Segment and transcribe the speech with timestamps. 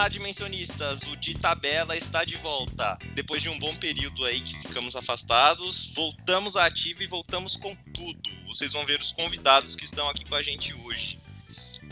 [0.00, 1.02] Olá, dimensionistas!
[1.02, 2.96] O de tabela está de volta.
[3.14, 7.76] Depois de um bom período aí que ficamos afastados, voltamos à ativa e voltamos com
[7.92, 8.30] tudo.
[8.46, 11.20] Vocês vão ver os convidados que estão aqui com a gente hoje.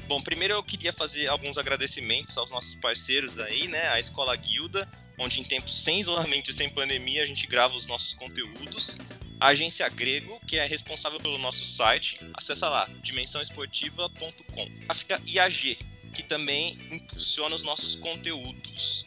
[0.07, 3.89] Bom, primeiro eu queria fazer alguns agradecimentos aos nossos parceiros aí, né?
[3.89, 4.89] A Escola Guilda,
[5.19, 8.97] onde em tempos sem isolamento e sem pandemia a gente grava os nossos conteúdos.
[9.39, 14.71] A agência Grego, que é responsável pelo nosso site, acessa lá, dimensãoesportiva.com.
[14.89, 15.77] A fica IAG,
[16.19, 19.05] que também impulsiona os nossos conteúdos.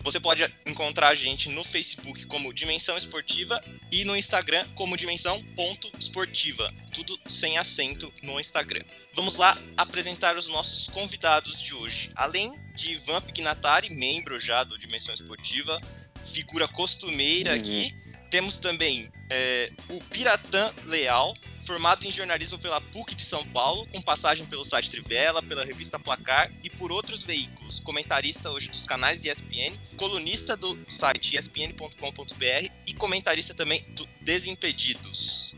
[0.00, 6.74] Você pode encontrar a gente no Facebook como Dimensão Esportiva e no Instagram como dimensão.esportiva,
[6.92, 8.82] tudo sem acento no Instagram.
[9.14, 12.10] Vamos lá apresentar os nossos convidados de hoje.
[12.16, 15.80] Além de Ivan Pignatari, membro já do Dimensão Esportiva,
[16.24, 17.60] figura costumeira uhum.
[17.60, 17.94] aqui,
[18.32, 21.34] temos também é, o Piratã Leal,
[21.66, 25.98] formado em jornalismo pela PUC de São Paulo, com passagem pelo site Trivela, pela revista
[25.98, 27.78] Placar e por outros veículos.
[27.80, 35.54] Comentarista hoje dos canais ESPN, colunista do site espn.com.br e comentarista também do Desimpedidos.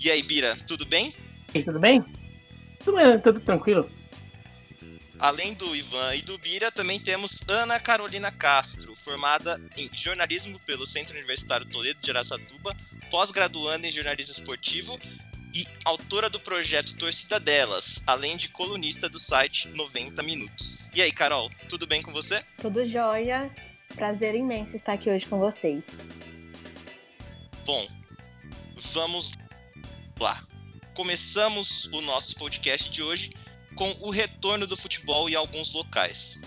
[0.00, 1.12] E aí, Bira, tudo bem?
[1.64, 2.04] Tudo bem?
[2.84, 3.90] Tudo, bem, tudo tranquilo.
[5.18, 10.86] Além do Ivan e do Bira, também temos Ana Carolina Castro, formada em jornalismo pelo
[10.86, 12.76] Centro Universitário Toledo de Aracatuba,
[13.10, 14.98] pós-graduanda em jornalismo esportivo
[15.54, 20.90] e autora do projeto Torcida Delas, além de colunista do site 90 Minutos.
[20.94, 22.42] E aí, Carol, tudo bem com você?
[22.58, 23.54] Tudo jóia.
[23.94, 25.84] Prazer imenso estar aqui hoje com vocês.
[27.66, 27.86] Bom,
[28.92, 29.32] vamos
[30.18, 30.42] lá.
[30.94, 33.32] Começamos o nosso podcast de hoje
[33.74, 36.42] com o retorno do futebol em alguns locais.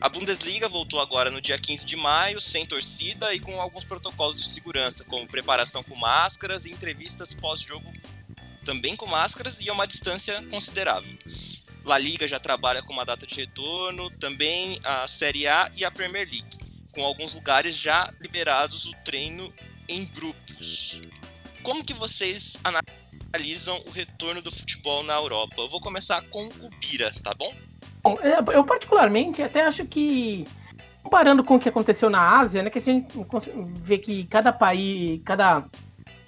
[0.00, 4.40] A Bundesliga voltou agora no dia 15 de maio, sem torcida e com alguns protocolos
[4.40, 7.90] de segurança, como preparação com máscaras e entrevistas pós-jogo
[8.66, 11.16] também com máscaras e a uma distância considerável.
[11.84, 15.90] La Liga já trabalha com uma data de retorno, também a Série A e a
[15.90, 16.58] Premier League,
[16.90, 19.54] com alguns lugares já liberados o treino
[19.88, 21.00] em grupos.
[21.62, 23.05] Como que vocês analisam
[23.86, 25.54] o retorno do futebol na Europa?
[25.58, 27.52] Eu vou começar com o Bira, tá bom?
[28.02, 30.46] Bom, é, eu particularmente até acho que
[31.02, 33.06] comparando com o que aconteceu na Ásia, né, que a gente
[33.82, 35.64] vê que cada país, cada,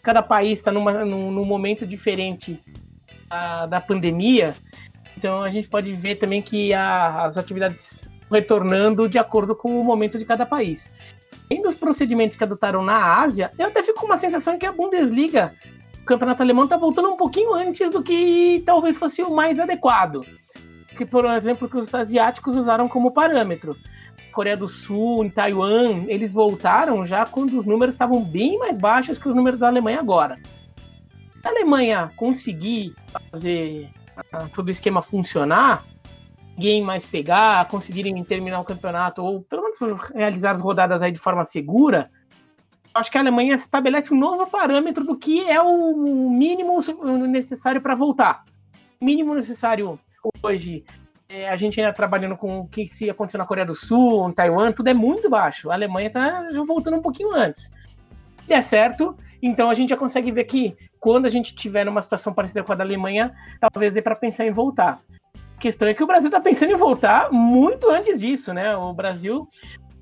[0.03, 2.61] cada país está num, num momento diferente
[3.29, 4.55] da, da pandemia,
[5.17, 9.85] então a gente pode ver também que a, as atividades retornando de acordo com o
[9.85, 10.93] momento de cada país.
[11.51, 14.73] Em dos procedimentos que adotaram na Ásia, eu até fico com uma sensação que a
[14.73, 15.55] Bundesliga,
[16.09, 20.25] campeonato alemão, está voltando um pouquinho antes do que talvez fosse o mais adequado
[20.99, 23.77] que, por exemplo, que os asiáticos usaram como parâmetro.
[24.33, 29.17] Coreia do Sul, em Taiwan, eles voltaram já quando os números estavam bem mais baixos
[29.17, 30.39] que os números da Alemanha agora.
[31.41, 32.95] Se a Alemanha conseguir
[33.31, 33.89] fazer
[34.35, 35.85] uh, todo o esquema funcionar,
[36.57, 39.79] ninguém mais pegar, conseguirem terminar o campeonato, ou pelo menos
[40.13, 42.11] realizar as rodadas aí de forma segura,
[42.99, 46.79] acho que a Alemanha estabelece um novo parâmetro do que é o mínimo
[47.27, 48.45] necessário para voltar.
[49.01, 49.99] O mínimo necessário
[50.43, 50.85] hoje
[51.29, 54.33] é, a gente ainda trabalhando com o que se aconteceu na Coreia do Sul, em
[54.33, 55.71] Taiwan, tudo é muito baixo.
[55.71, 57.71] A Alemanha está voltando um pouquinho antes.
[58.49, 62.01] E é certo, então a gente já consegue ver que quando a gente tiver numa
[62.01, 65.01] situação parecida com a da Alemanha, talvez dê para pensar em voltar.
[65.35, 68.75] A questão é que o Brasil está pensando em voltar muito antes disso, né?
[68.77, 69.47] O Brasil,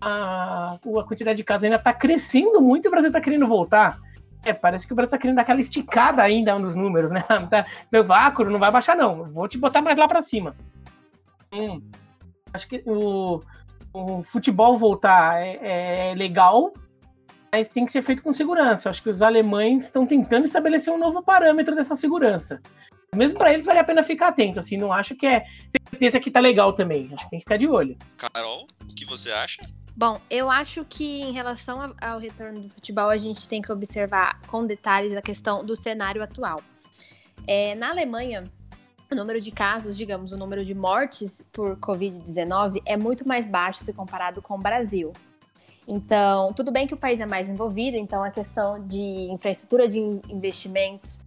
[0.01, 3.99] a, a quantidade de casos ainda está crescendo muito e o Brasil está querendo voltar.
[4.45, 7.25] É, parece que o Brasil tá querendo dar aquela esticada ainda nos números, né?
[7.51, 9.25] Tá, meu vácuo não vai baixar, não.
[9.25, 10.55] Vou te botar mais lá para cima.
[11.53, 11.83] Hum,
[12.53, 13.41] acho que o,
[13.93, 16.73] o futebol voltar é, é, legal,
[17.51, 18.89] mas tem que ser feito com segurança.
[18.89, 22.61] Acho que os alemães estão tentando estabelecer um novo parâmetro dessa segurança.
[23.15, 25.45] Mesmo para eles vale a pena ficar atento, assim, não acho que é
[25.91, 27.09] certeza que tá legal também.
[27.13, 27.97] Acho que tem que ficar de olho.
[28.17, 29.67] Carol, o que você acha?
[29.97, 34.39] Bom, eu acho que em relação ao retorno do futebol, a gente tem que observar
[34.47, 36.61] com detalhes a questão do cenário atual.
[37.47, 38.45] É, na Alemanha,
[39.11, 43.81] o número de casos, digamos, o número de mortes por Covid-19 é muito mais baixo
[43.81, 45.15] se comparado com o Brasil.
[45.91, 49.99] Então, tudo bem que o país é mais envolvido, então a questão de infraestrutura de
[50.29, 51.19] investimentos,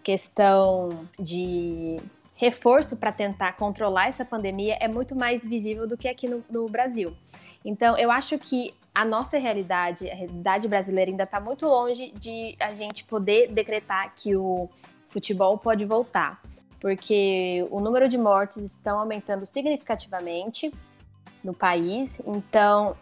[0.00, 1.96] questão de
[2.38, 6.66] reforço para tentar controlar essa pandemia é muito mais visível do que aqui no, no
[6.66, 7.16] Brasil.
[7.64, 12.56] Então, eu acho que a nossa realidade, a realidade brasileira ainda está muito longe de
[12.60, 14.68] a gente poder decretar que o
[15.08, 16.42] futebol pode voltar,
[16.80, 20.72] porque o número de mortes estão aumentando significativamente
[21.42, 22.20] no país.
[22.26, 22.96] Então,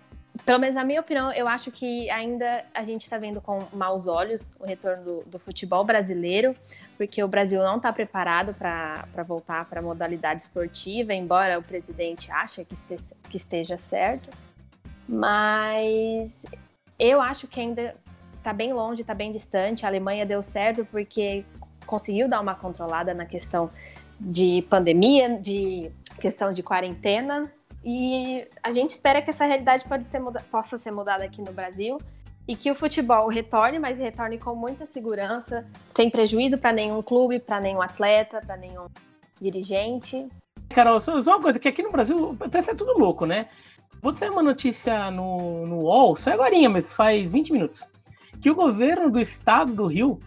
[0.44, 4.06] pelo menos na minha opinião, eu acho que ainda a gente está vendo com maus
[4.06, 6.54] olhos o retorno do, do futebol brasileiro,
[6.96, 12.30] porque o Brasil não está preparado para voltar para a modalidade esportiva, embora o presidente
[12.30, 14.30] ache que esteja, que esteja certo.
[15.10, 16.46] Mas
[16.96, 17.96] eu acho que ainda
[18.38, 19.84] está bem longe, está bem distante.
[19.84, 21.44] A Alemanha deu certo porque
[21.84, 23.70] conseguiu dar uma controlada na questão
[24.20, 25.90] de pandemia, de
[26.20, 27.50] questão de quarentena,
[27.82, 30.20] e a gente espera que essa realidade ser
[30.50, 31.98] possa ser mudada aqui no Brasil
[32.46, 37.38] e que o futebol retorne, mas retorne com muita segurança, sem prejuízo para nenhum clube,
[37.38, 38.86] para nenhum atleta, para nenhum
[39.40, 40.28] dirigente.
[40.68, 43.48] Carol, só uma coisa, que aqui no Brasil parece é tudo louco, né?
[44.02, 47.84] Vou sair uma notícia no, no UOL, sai agora, mas faz 20 minutos,
[48.40, 50.18] que o governo do estado do Rio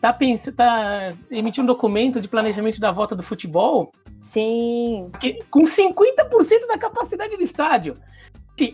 [0.00, 0.16] tá,
[0.56, 5.10] tá emitindo um documento de planejamento da volta do futebol Sim.
[5.50, 7.96] Com 50% da capacidade do estádio.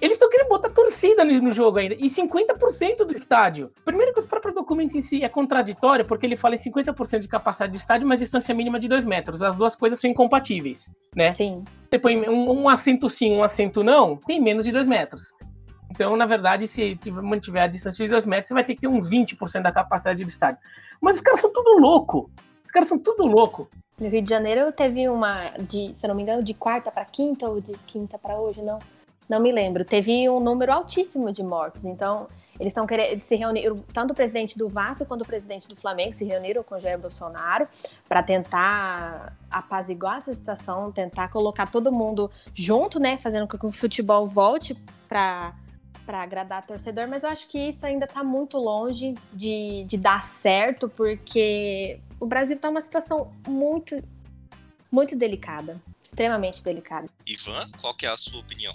[0.00, 1.94] Eles estão querendo botar torcida no jogo ainda.
[1.94, 3.70] E 50% do estádio.
[3.84, 7.28] Primeiro que o próprio documento em si é contraditório, porque ele fala em 50% de
[7.28, 9.42] capacidade de estádio, mas distância mínima de 2 metros.
[9.42, 11.30] As duas coisas são incompatíveis, né?
[11.32, 11.62] Sim.
[11.90, 15.32] Você põe um, um assento sim, um assento não, tem menos de 2 metros.
[15.90, 18.88] Então, na verdade, se mantiver a distância de 2 metros, você vai ter que ter
[18.88, 20.60] uns 20% da capacidade do estádio.
[21.00, 22.30] Mas os caras são tudo louco.
[22.64, 23.68] Os caras são tudo louco.
[23.98, 27.48] No Rio de Janeiro teve uma, de, se não me engano, de quarta para quinta
[27.48, 28.78] ou de quinta para hoje, não,
[29.28, 29.84] não me lembro.
[29.84, 31.84] Teve um número altíssimo de mortes.
[31.84, 32.26] Então,
[32.58, 36.12] eles estão querendo se reunir, tanto o presidente do Vasco quanto o presidente do Flamengo
[36.12, 37.68] se reuniram com o Jair Bolsonaro
[38.08, 43.70] para tentar apaziguar essa situação, tentar colocar todo mundo junto, né, fazendo com que o
[43.70, 44.74] futebol volte
[45.08, 45.54] para
[46.04, 50.22] para agradar torcedor, mas eu acho que isso ainda está muito longe de, de dar
[50.22, 54.00] certo, porque o Brasil está numa situação muito,
[54.88, 57.08] muito delicada, extremamente delicada.
[57.26, 58.72] Ivan, qual que é a sua opinião?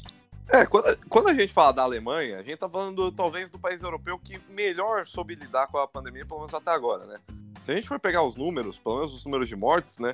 [0.52, 3.82] É, quando, quando a gente fala da Alemanha, a gente tá falando talvez do país
[3.82, 7.20] europeu que melhor soube lidar com a pandemia, pelo menos até agora, né?
[7.64, 10.14] Se a gente for pegar os números, pelo menos os números de mortes, né?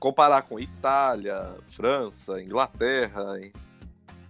[0.00, 3.38] Comparar com Itália, França, Inglaterra,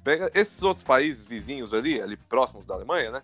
[0.02, 3.22] pega esses outros países vizinhos ali, ali próximos da Alemanha, né?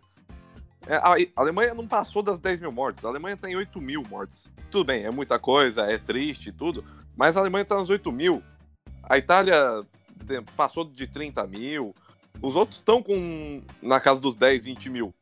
[0.86, 3.04] É, a, Alemanha não passou das 10 mil mortes.
[3.04, 4.50] A Alemanha tem 8 mil mortes.
[4.70, 6.82] Tudo bem, é muita coisa, é triste e tudo.
[7.14, 8.42] Mas a Alemanha tá nas 8 mil.
[9.02, 9.84] A Itália
[10.56, 11.94] passou de 30 mil.
[12.40, 15.14] Os outros estão com na casa dos 10, 20 mil.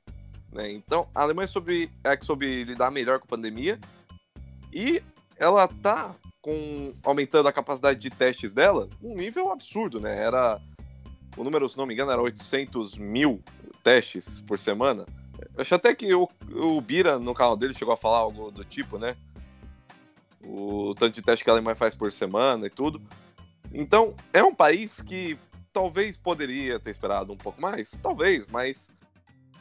[0.52, 0.72] Né?
[0.72, 3.78] Então, a Alemanha soube, é que soube lidar melhor com a pandemia.
[4.72, 5.02] E
[5.36, 10.16] ela tá com aumentando a capacidade de testes dela um nível absurdo, né?
[10.18, 10.60] Era
[11.36, 13.42] o número, se não me engano, era 800 mil
[13.82, 15.04] testes por semana.
[15.54, 18.64] Eu acho até que o, o Bira, no canal dele, chegou a falar algo do
[18.64, 19.16] tipo, né?
[20.44, 23.00] O tanto de teste que a Alemanha faz por semana e tudo.
[23.72, 25.38] Então, é um país que
[25.72, 28.90] talvez poderia ter esperado um pouco mais, talvez, mas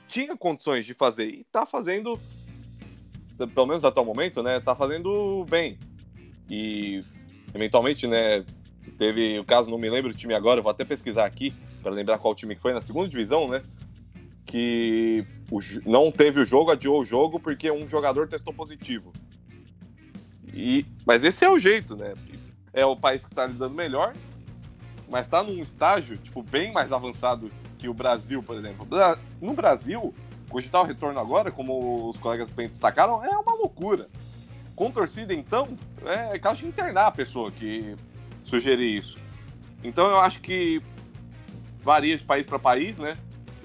[0.08, 2.20] tinha condições de fazer e tá fazendo,
[3.54, 4.60] pelo menos até o momento, né?
[4.60, 5.78] Tá fazendo bem.
[6.50, 7.04] E
[7.54, 8.46] eventualmente, né?
[8.98, 12.18] Teve o caso, não me lembro do time agora, vou até pesquisar aqui para lembrar
[12.18, 13.62] qual time que foi na segunda divisão, né?
[14.48, 19.12] que o, não teve o jogo, adiou o jogo porque um jogador testou positivo.
[20.52, 22.16] E, mas esse é o jeito, né?
[22.78, 24.14] É o país que está lidando melhor,
[25.10, 28.88] mas está num estágio tipo bem mais avançado que o Brasil, por exemplo.
[29.42, 30.14] No Brasil,
[30.50, 34.08] cogitar o retorno agora, como os colegas bem destacaram, é uma loucura.
[34.76, 35.68] Com torcida, então,
[36.06, 37.96] é caso de internar a pessoa que
[38.44, 39.18] sugerir isso.
[39.84, 40.82] Então eu acho que
[41.82, 43.18] varia de país para país, né?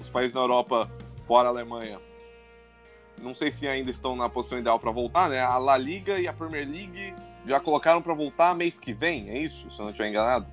[0.03, 0.89] os países na Europa,
[1.25, 1.99] fora a Alemanha,
[3.17, 5.39] não sei se ainda estão na posição ideal para voltar, né?
[5.39, 9.37] A La Liga e a Premier League já colocaram para voltar mês que vem, é
[9.37, 9.69] isso?
[9.71, 10.49] Se eu não estiver enganado.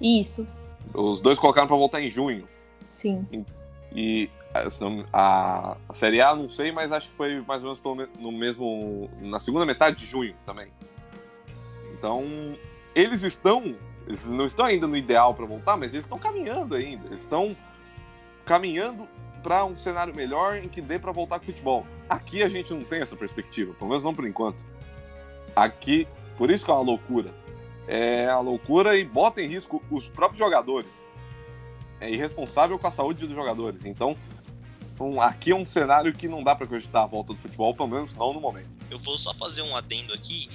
[0.00, 0.46] Isso.
[0.94, 2.48] Os dois colocaram para voltar em junho.
[2.92, 3.26] Sim.
[3.32, 3.44] E,
[3.92, 4.30] e
[5.12, 9.08] a, a, Série A não sei, mas acho que foi mais ou menos no mesmo
[9.20, 10.72] na segunda metade de junho também.
[11.92, 12.24] Então
[12.94, 17.06] eles estão, eles não estão ainda no ideal para voltar, mas eles estão caminhando ainda.
[17.06, 17.56] Eles estão
[18.44, 19.06] caminhando
[19.42, 21.86] para um cenário melhor em que dê para voltar com o futebol.
[22.08, 24.64] Aqui a gente não tem essa perspectiva, pelo menos não por enquanto.
[25.54, 26.06] Aqui,
[26.40, 27.34] por isso que é uma loucura.
[27.86, 31.06] É a loucura e bota em risco os próprios jogadores.
[32.00, 33.84] É irresponsável com a saúde dos jogadores.
[33.84, 34.16] Então,
[34.98, 37.90] um, aqui é um cenário que não dá para cogitar a volta do futebol, pelo
[37.90, 38.70] menos não no momento.
[38.90, 40.48] Eu vou só fazer um adendo aqui.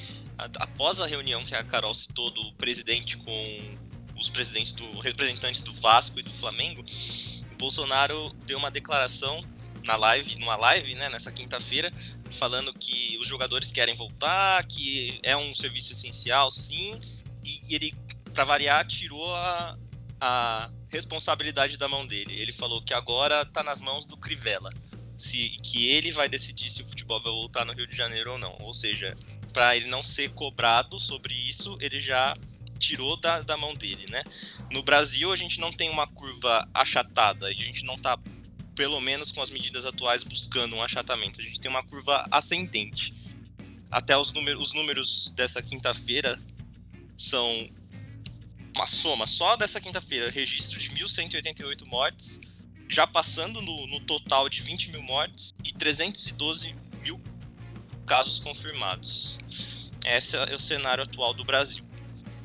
[0.60, 3.78] Após a reunião que a Carol citou do presidente com
[4.18, 6.84] os presidentes do representantes do Vasco e do Flamengo,
[7.60, 9.46] Bolsonaro deu uma declaração
[9.86, 11.92] na live, numa live, né, nessa quinta-feira,
[12.32, 16.98] falando que os jogadores querem voltar, que é um serviço essencial, sim,
[17.44, 17.94] e, ele,
[18.34, 19.78] para variar, tirou a,
[20.20, 22.40] a, responsabilidade da mão dele.
[22.40, 24.74] Ele falou que agora tá nas mãos do Crivella.
[25.18, 28.38] Se, que ele vai decidir se o futebol vai voltar no Rio de Janeiro ou
[28.38, 28.58] não.
[28.60, 29.16] Ou seja,
[29.54, 32.36] para ele não ser cobrado sobre isso, ele já
[32.78, 34.24] tirou da, da mão dele, né?
[34.72, 38.18] No Brasil, a gente não tem uma curva achatada, a gente não tá,
[38.76, 41.40] pelo menos com as medidas atuais, buscando um achatamento.
[41.40, 43.14] A gente tem uma curva ascendente.
[43.90, 46.40] Até os números, os números dessa quinta-feira
[47.18, 47.70] são
[48.76, 52.42] uma soma só dessa quinta-feira, registro de 1.188 mortes,
[52.90, 57.22] já passando no, no, total de 20 mil mortes e 312 mil
[58.06, 59.40] casos confirmados.
[60.06, 61.84] Esse é o cenário atual do Brasil.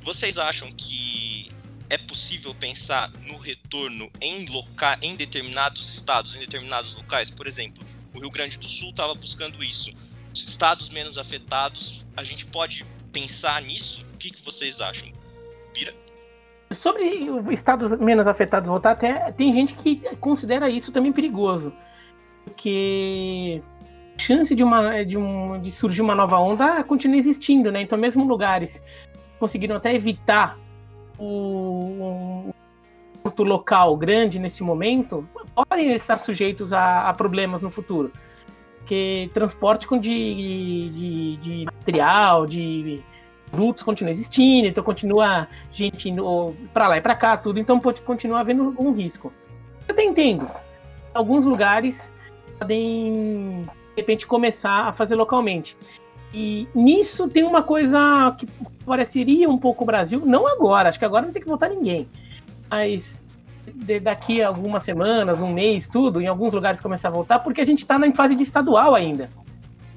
[0.02, 1.50] Vocês acham que
[1.90, 7.30] é possível pensar no retorno em, loca em determinados estados, em determinados locais?
[7.30, 9.92] Por exemplo, o Rio Grande do Sul estava buscando isso.
[10.32, 14.06] Os estados menos afetados, a gente pode pensar nisso?
[14.14, 15.08] O que, que vocês acham?
[15.74, 15.92] Pira?
[16.70, 17.02] Sobre
[17.50, 21.72] estados menos afetados voltar, até tem gente que considera isso também perigoso.
[22.44, 23.60] Porque
[24.14, 27.82] a chance de, uma, de, um, de surgir uma nova onda continua existindo, né?
[27.82, 28.80] Então, mesmo lugares
[29.40, 30.56] conseguiram até evitar
[31.20, 32.54] o
[33.24, 38.10] um local grande nesse momento, podem estar sujeitos a, a problemas no futuro.
[38.78, 43.02] Porque transporte de, de, de material, de
[43.50, 48.00] produtos continua existindo, então continua gente indo para lá e para cá, tudo, então pode
[48.02, 49.32] continuar havendo um risco.
[49.86, 50.48] Eu até entendo.
[51.12, 52.14] Alguns lugares
[52.58, 55.76] podem, de repente, começar a fazer localmente.
[56.32, 58.48] E nisso tem uma coisa que
[58.90, 62.08] pareceria um pouco o Brasil, não agora, acho que agora não tem que votar ninguém,
[62.68, 63.22] mas
[64.02, 67.64] daqui a algumas semanas, um mês, tudo, em alguns lugares começar a voltar, porque a
[67.64, 69.30] gente está na fase de estadual ainda.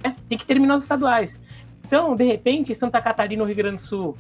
[0.04, 0.16] Né?
[0.30, 1.42] Tem que terminar os estaduais.
[1.84, 4.16] Então, de repente, Santa Catarina e Rio Grande do Sul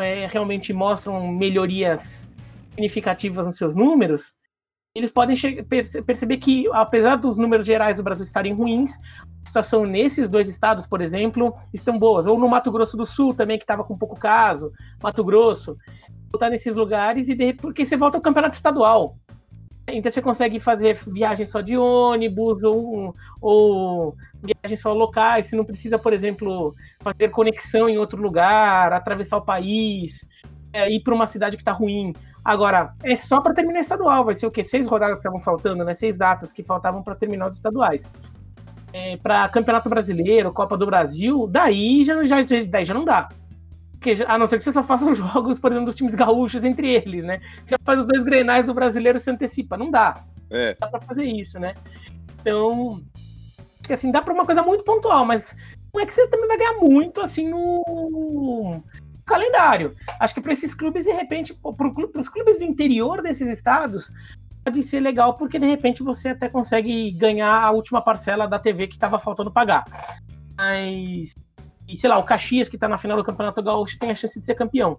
[0.00, 2.32] é, realmente mostram melhorias
[2.70, 4.32] significativas nos seus números,
[4.94, 5.36] eles podem
[6.06, 10.86] perceber que, apesar dos números gerais do Brasil estarem ruins, a situação nesses dois estados,
[10.86, 12.28] por exemplo, estão boas.
[12.28, 14.72] Ou no Mato Grosso do Sul também, que estava com pouco caso,
[15.02, 15.76] Mato Grosso.
[16.30, 19.16] Voltar nesses lugares e de, porque você volta ao campeonato estadual.
[19.88, 25.46] Então você consegue fazer viagens só de ônibus ou, ou viagens só locais.
[25.46, 30.26] Você não precisa, por exemplo, fazer conexão em outro lugar, atravessar o país,
[30.72, 32.14] é, ir para uma cidade que está ruim.
[32.44, 34.62] Agora, é só para terminar estadual, vai ser o quê?
[34.62, 35.94] Seis rodadas que estavam faltando, né?
[35.94, 38.12] Seis datas que faltavam para terminar os estaduais.
[38.92, 42.36] É, para Campeonato Brasileiro, Copa do Brasil, daí já, já,
[42.68, 43.28] daí já não dá.
[43.92, 46.92] Porque, a não ser que você só faça jogos, por exemplo, dos times gaúchos entre
[46.92, 47.40] eles, né?
[47.64, 49.78] Você faz os dois grenais do brasileiro se antecipa.
[49.78, 50.22] Não dá.
[50.50, 50.76] É.
[50.78, 51.74] Dá para fazer isso, né?
[52.40, 53.00] Então,
[53.88, 55.56] assim, dá para uma coisa muito pontual, mas
[55.94, 58.82] não é que você também vai ganhar muito assim no
[59.24, 59.94] calendário.
[60.20, 64.12] Acho que para esses clubes, de repente, para os clubes do interior desses estados,
[64.64, 68.86] pode ser legal, porque de repente você até consegue ganhar a última parcela da TV
[68.86, 69.84] que estava faltando pagar.
[70.56, 71.32] Mas,
[71.88, 74.38] e sei lá, o Caxias, que está na final do Campeonato Gaúcho, tem a chance
[74.38, 74.98] de ser campeão.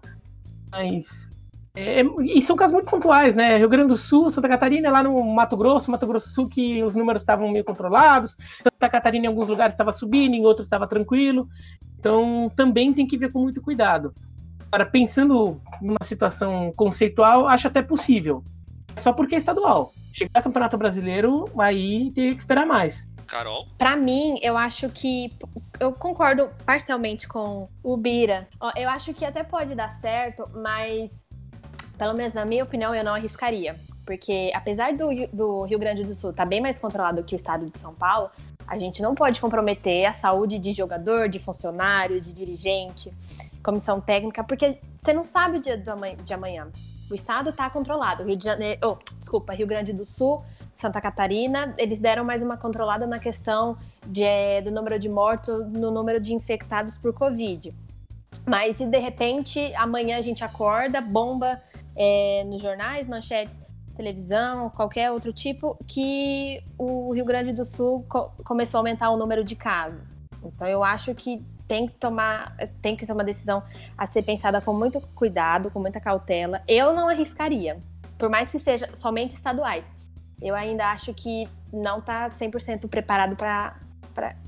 [0.70, 1.32] Mas.
[1.76, 3.58] É, e são casos muito pontuais, né?
[3.58, 6.82] Rio Grande do Sul, Santa Catarina, lá no Mato Grosso, Mato Grosso do Sul, que
[6.82, 8.34] os números estavam meio controlados.
[8.62, 11.46] Santa Catarina, em alguns lugares, estava subindo, em outros estava tranquilo.
[11.98, 14.14] Então, também tem que ver com muito cuidado.
[14.72, 18.42] Agora, pensando numa situação conceitual, acho até possível.
[18.96, 19.92] Só porque é estadual.
[20.12, 23.06] Chegar ao Campeonato Brasileiro, aí tem que esperar mais.
[23.26, 23.66] Carol?
[23.76, 25.32] Para mim, eu acho que
[25.78, 28.48] eu concordo parcialmente com o Bira.
[28.76, 31.25] Eu acho que até pode dar certo, mas
[31.96, 33.76] pelo menos na minha opinião, eu não arriscaria.
[34.04, 37.36] Porque apesar do, do Rio Grande do Sul estar tá bem mais controlado que o
[37.36, 38.30] estado de São Paulo,
[38.66, 43.12] a gente não pode comprometer a saúde de jogador, de funcionário, de dirigente,
[43.62, 46.68] comissão técnica, porque você não sabe o dia de amanhã.
[47.10, 48.24] O estado está controlado.
[48.24, 50.42] Rio de Janeiro, oh, desculpa, Rio Grande do Sul,
[50.74, 55.66] Santa Catarina, eles deram mais uma controlada na questão de, é, do número de mortos,
[55.68, 57.72] no número de infectados por Covid.
[58.44, 61.60] Mas se de repente amanhã a gente acorda, bomba
[61.96, 63.60] é, nos jornais, manchetes,
[63.96, 69.16] televisão, qualquer outro tipo, que o Rio Grande do Sul co começou a aumentar o
[69.16, 70.18] número de casos.
[70.44, 73.62] Então eu acho que tem que tomar, tem que ser uma decisão
[73.96, 76.62] a ser pensada com muito cuidado, com muita cautela.
[76.68, 77.80] Eu não arriscaria,
[78.18, 79.90] por mais que seja somente estaduais.
[80.40, 83.74] Eu ainda acho que não está 100% preparado para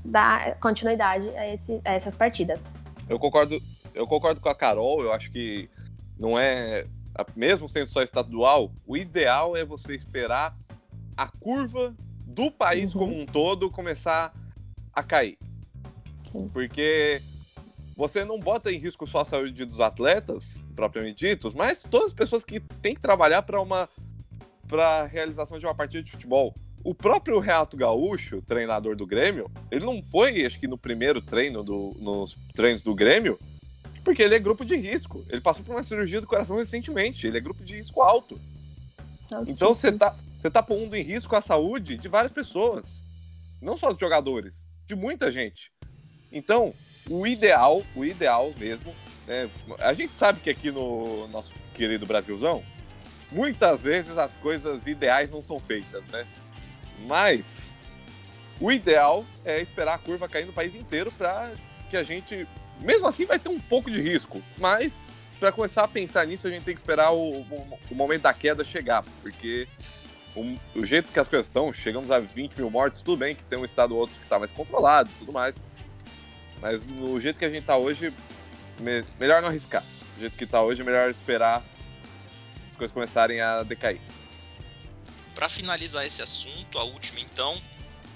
[0.05, 2.61] dar continuidade a, esse, a essas partidas.
[3.09, 3.59] Eu concordo,
[3.93, 5.69] eu concordo com a Carol, eu acho que
[6.17, 6.85] não é
[7.35, 10.57] mesmo sendo só estadual, o ideal é você esperar
[11.15, 11.93] a curva
[12.25, 12.99] do país uhum.
[13.01, 14.33] como um todo começar
[14.93, 15.37] a cair.
[16.23, 16.49] Sim.
[16.49, 17.21] Porque
[17.95, 22.13] você não bota em risco só a saúde dos atletas, propriamente ditos, mas todas as
[22.13, 23.89] pessoas que têm que trabalhar para uma
[24.67, 26.53] para a realização de uma partida de futebol.
[26.83, 31.63] O próprio Renato Gaúcho, treinador do Grêmio, ele não foi, acho que no primeiro treino,
[31.63, 33.37] do, nos treinos do Grêmio,
[34.03, 35.25] porque ele é grupo de risco.
[35.29, 38.39] Ele passou por uma cirurgia do coração recentemente, ele é grupo de risco alto.
[39.47, 43.03] Então você tá, você tá pondo em risco a saúde de várias pessoas.
[43.61, 45.71] Não só dos jogadores, de muita gente.
[46.31, 46.73] Então,
[47.09, 48.95] o ideal, o ideal mesmo,
[49.27, 52.63] né, a gente sabe que aqui no nosso querido Brasilzão,
[53.31, 56.25] muitas vezes as coisas ideais não são feitas, né?
[57.07, 57.71] Mas
[58.59, 61.51] o ideal é esperar a curva cair no país inteiro para
[61.89, 62.47] que a gente,
[62.79, 65.05] mesmo assim, vai ter um pouco de risco, mas
[65.39, 68.33] para começar a pensar nisso, a gente tem que esperar o, o, o momento da
[68.33, 69.67] queda chegar, porque
[70.35, 73.43] o, o, jeito que as coisas estão, chegamos a 20 mil mortes, tudo bem que
[73.45, 75.63] tem um estado ou outro que está mais controlado tudo mais,
[76.61, 78.13] mas no jeito que a gente está hoje,
[78.81, 79.83] me, melhor não arriscar.
[80.15, 81.63] Do jeito que está hoje, melhor esperar
[82.69, 84.01] as coisas começarem a decair.
[85.33, 87.61] Para finalizar esse assunto, a última então,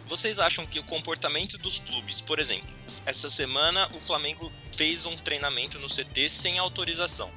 [0.07, 2.69] vocês acham que o comportamento dos clubes, por exemplo,
[3.05, 7.31] essa semana o Flamengo fez um treinamento no CT sem autorização.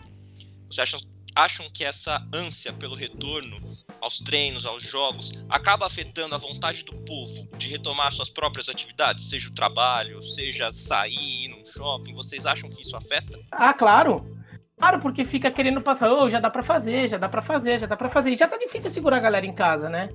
[0.69, 1.01] Vocês acham,
[1.35, 6.93] acham que essa ânsia pelo retorno aos treinos, aos jogos, acaba afetando a vontade do
[6.93, 12.15] povo de retomar suas próprias atividades, seja o trabalho, seja sair num shopping?
[12.15, 13.39] Vocês acham que isso afeta?
[13.51, 14.37] Ah, claro.
[14.79, 17.87] Claro, porque fica querendo passar, oh, já dá para fazer, já dá para fazer, já
[17.87, 18.33] dá para fazer.
[18.33, 20.11] E já tá difícil segurar a galera em casa, né?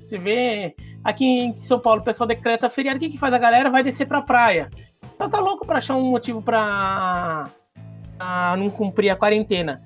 [0.00, 3.32] Você vê aqui em São Paulo, o pessoal decreta feriado, o que, que faz?
[3.32, 4.70] A galera vai descer pra praia.
[5.14, 7.48] Então tá louco pra achar um motivo pra,
[8.16, 9.82] pra não cumprir a quarentena.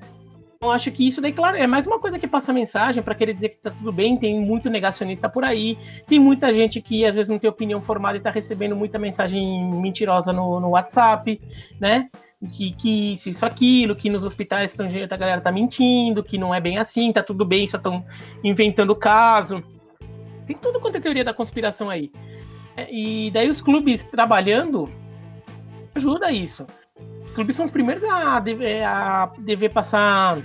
[0.61, 3.35] Eu acho que isso daí, claro, é mais uma coisa que passa mensagem para querer
[3.35, 4.17] dizer que tá tudo bem.
[4.17, 5.77] Tem muito negacionista por aí,
[6.07, 9.69] tem muita gente que às vezes não tem opinião formada e tá recebendo muita mensagem
[9.73, 11.41] mentirosa no, no WhatsApp,
[11.81, 12.09] né?
[12.49, 16.55] que, que isso, isso, aquilo, que nos hospitais estão, a galera tá mentindo, que não
[16.55, 18.05] é bem assim, tá tudo bem, só estão
[18.43, 19.63] inventando caso.
[20.47, 22.11] Tem tudo quanto é teoria da conspiração aí.
[22.77, 24.91] É, e daí os clubes trabalhando
[25.95, 26.67] ajuda isso.
[27.27, 30.39] Os clubes são os primeiros a dever, a dever passar,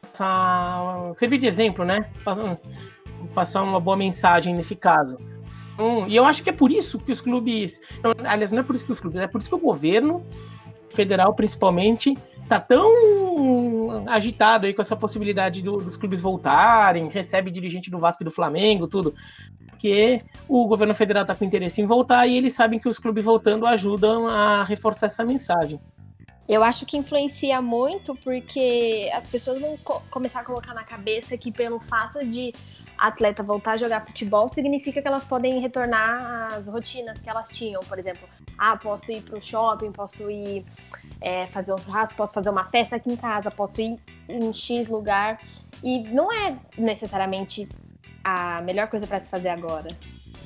[0.00, 2.10] passar servir de exemplo, né?
[3.34, 5.16] Passar, uma boa mensagem nesse caso.
[5.74, 7.80] Então, e eu acho que é por isso que os clubes.
[8.02, 10.24] Não, aliás, não é por isso que os clubes, é por isso que o governo
[10.92, 12.16] federal, principalmente,
[12.48, 18.22] tá tão agitado aí com essa possibilidade do, dos clubes voltarem, recebe dirigente do Vasco
[18.22, 19.14] e do Flamengo, tudo.
[19.68, 23.24] Porque o governo federal tá com interesse em voltar e eles sabem que os clubes
[23.24, 25.80] voltando ajudam a reforçar essa mensagem.
[26.48, 31.38] Eu acho que influencia muito porque as pessoas vão co começar a colocar na cabeça
[31.38, 32.52] que pelo fato de
[32.98, 37.80] atleta voltar a jogar futebol, significa que elas podem retornar às rotinas que elas tinham.
[37.82, 38.28] Por exemplo,
[38.58, 40.64] ah, posso ir para o shopping, posso ir
[41.20, 44.88] é, fazer um churrasco, posso fazer uma festa aqui em casa, posso ir em X
[44.88, 45.40] lugar.
[45.82, 47.68] E não é necessariamente
[48.22, 49.88] a melhor coisa para se fazer agora.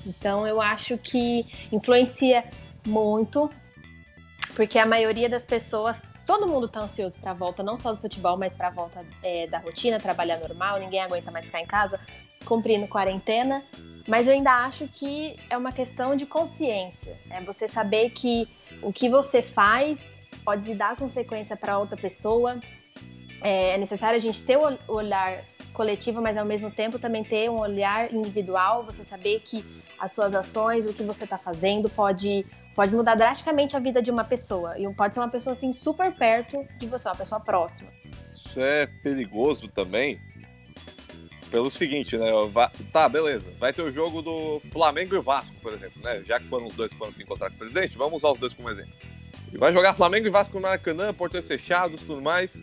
[0.06, 2.44] Então eu acho que influencia
[2.87, 3.50] muito,
[4.54, 8.00] porque a maioria das pessoas todo mundo tá ansioso para a volta, não só do
[8.00, 11.66] futebol, mas para a volta é, da rotina, trabalhar normal, ninguém aguenta mais ficar em
[11.66, 12.00] casa
[12.44, 13.64] cumprindo quarentena,
[14.07, 17.18] mas eu ainda acho que é uma questão de consciência.
[17.31, 18.49] É você saber que
[18.83, 20.01] o que você faz
[20.44, 22.61] pode dar consequência para outra pessoa.
[23.42, 27.51] É, é necessário a gente ter o olhar coletivo, mas ao mesmo tempo também ter
[27.51, 28.85] um olhar individual.
[28.85, 29.64] Você saber que
[29.99, 32.46] as suas ações, o que você está fazendo, pode
[32.77, 34.79] pode mudar drasticamente a vida de uma pessoa.
[34.79, 37.90] E pode ser uma pessoa assim super perto de você, uma pessoa próxima.
[38.31, 40.20] Isso é perigoso também,
[41.50, 42.30] pelo seguinte, né?
[42.92, 43.52] Tá, beleza.
[43.59, 46.22] Vai ter o jogo do Flamengo e Vasco, por exemplo, né?
[46.24, 48.38] Já que foram os dois que foram se encontrar com o presidente, vamos usar os
[48.38, 48.92] dois como exemplo.
[49.52, 52.61] E vai jogar Flamengo e Vasco no Maracanã, portões fechados, tudo mais.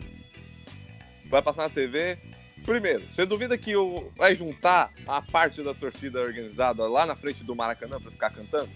[1.26, 2.18] Vai passar na TV.
[2.64, 7.44] Primeiro, você duvida que o, vai juntar a parte da torcida organizada lá na frente
[7.44, 8.70] do Maracanã para ficar cantando?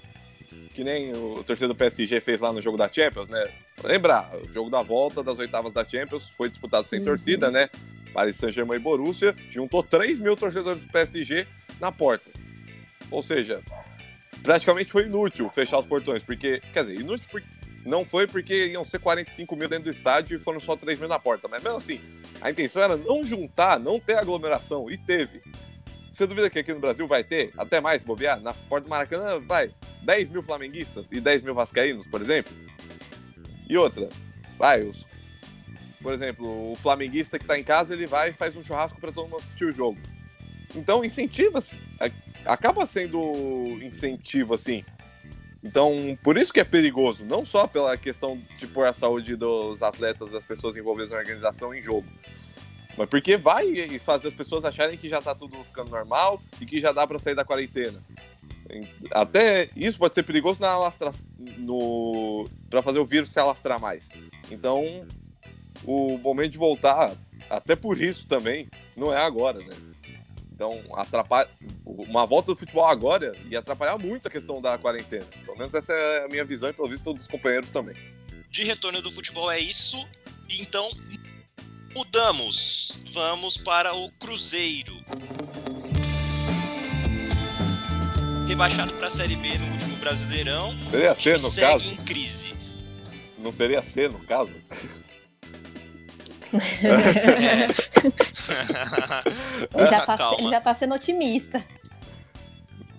[0.74, 3.50] Que nem o torcedor do PSG fez lá no jogo da Champions, né?
[3.82, 7.04] Lembrar, o jogo da volta das oitavas da Champions foi disputado sem uhum.
[7.04, 7.68] torcida, né?
[8.12, 11.46] Paris Saint-Germain e Borussia, juntou 3 mil torcedores do PSG
[11.80, 12.30] na porta.
[13.10, 13.62] Ou seja,
[14.42, 17.46] praticamente foi inútil fechar os portões, porque, quer dizer, inútil porque
[17.84, 21.08] não foi porque iam ser 45 mil dentro do estádio e foram só 3 mil
[21.08, 21.48] na porta.
[21.48, 22.00] Mas mesmo assim,
[22.40, 25.42] a intenção era não juntar, não ter aglomeração, e teve.
[26.12, 29.38] Você duvida que aqui no Brasil vai ter, até mais bobear, na porta do Maracanã
[29.40, 32.52] vai 10 mil flamenguistas e 10 mil vascaínos, por exemplo?
[33.68, 34.08] E outra,
[34.56, 35.06] vai, os
[36.02, 39.12] por exemplo, o flamenguista que está em casa, ele vai e faz um churrasco para
[39.12, 39.98] todo mundo assistir o jogo.
[40.74, 41.58] Então, incentiva,
[42.44, 43.18] acaba sendo
[43.82, 44.84] incentivo, assim.
[45.62, 49.82] Então, por isso que é perigoso, não só pela questão de pôr a saúde dos
[49.82, 52.06] atletas, das pessoas envolvidas na organização em jogo,
[52.98, 56.80] Mas porque vai fazer as pessoas acharem que já tá tudo ficando normal e que
[56.80, 58.02] já dá para sair da quarentena.
[59.12, 61.12] Até isso pode ser perigoso na alastra...
[61.38, 64.08] no para fazer o vírus se alastrar mais.
[64.50, 65.06] Então,
[65.84, 67.14] o momento de voltar,
[67.48, 69.76] até por isso também, não é agora, né?
[70.52, 71.48] Então, atrapalha...
[71.86, 75.24] uma volta do futebol agora ia atrapalhar muito a questão da quarentena.
[75.44, 77.96] Pelo menos essa é a minha visão e pelo visto dos companheiros também.
[78.50, 80.04] De retorno do futebol é isso.
[80.50, 80.90] Então,
[81.98, 82.92] mudamos.
[83.12, 84.94] Vamos para o Cruzeiro.
[88.46, 90.78] Rebaixado para a Série B no último Brasileirão.
[90.88, 91.88] Seria C no segue caso?
[91.90, 92.54] em crise.
[93.36, 94.54] Não seria C no caso?
[96.52, 97.66] É.
[99.74, 100.38] Ele já, tá, Calma.
[100.38, 101.64] ele já tá sendo otimista.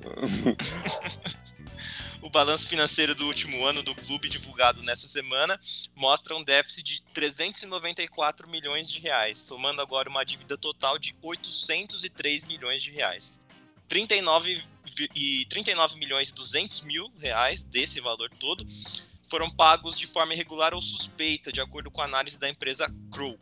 [2.22, 5.60] O balanço financeiro do último ano do clube, divulgado nessa semana,
[5.96, 12.44] mostra um déficit de 394 milhões de reais, somando agora uma dívida total de 803
[12.44, 13.40] milhões de reais.
[13.88, 18.66] 39, vi- e 39 milhões e 200 mil reais desse valor todo
[19.30, 23.40] foram pagos de forma irregular ou suspeita, de acordo com a análise da empresa Crow.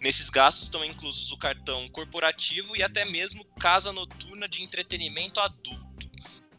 [0.00, 5.89] Nesses gastos estão inclusos o cartão corporativo e até mesmo casa noturna de entretenimento adulto.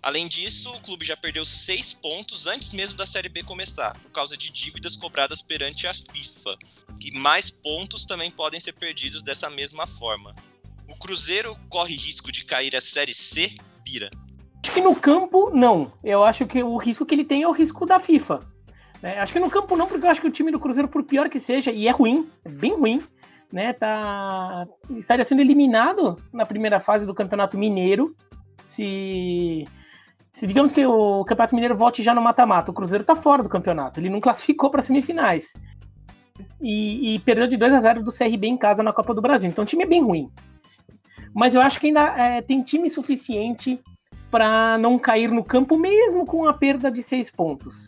[0.04, 4.10] Além disso, o clube já perdeu seis pontos antes mesmo da Série B começar, por
[4.12, 6.58] causa de dívidas cobradas perante a FIFA.
[7.00, 10.34] E mais pontos também podem ser perdidos dessa mesma forma.
[10.88, 14.10] O Cruzeiro corre risco de cair à Série C, Bira.
[14.64, 15.94] Acho que no campo, não.
[16.04, 18.40] Eu acho que o risco que ele tem é o risco da FIFA.
[19.02, 19.20] né?
[19.20, 21.30] Acho que no campo não, porque eu acho que o time do Cruzeiro, por pior
[21.30, 23.04] que seja, e é ruim, é bem ruim,
[23.52, 23.74] né?
[23.74, 28.16] Tá, estaria sendo eliminado na primeira fase do Campeonato Mineiro.
[28.66, 29.66] Se,
[30.34, 33.50] se digamos que o Campeonato Mineiro volte já no mata-mata, o Cruzeiro tá fora do
[33.50, 34.00] campeonato.
[34.00, 35.54] Ele não classificou para semifinais.
[36.62, 39.50] E, e perdeu de 2 a 0 do CRB em casa na Copa do Brasil.
[39.50, 40.30] Então o time é bem ruim.
[41.34, 43.80] Mas eu acho que ainda é, tem time suficiente
[44.30, 47.88] para não cair no campo, mesmo com a perda de seis pontos.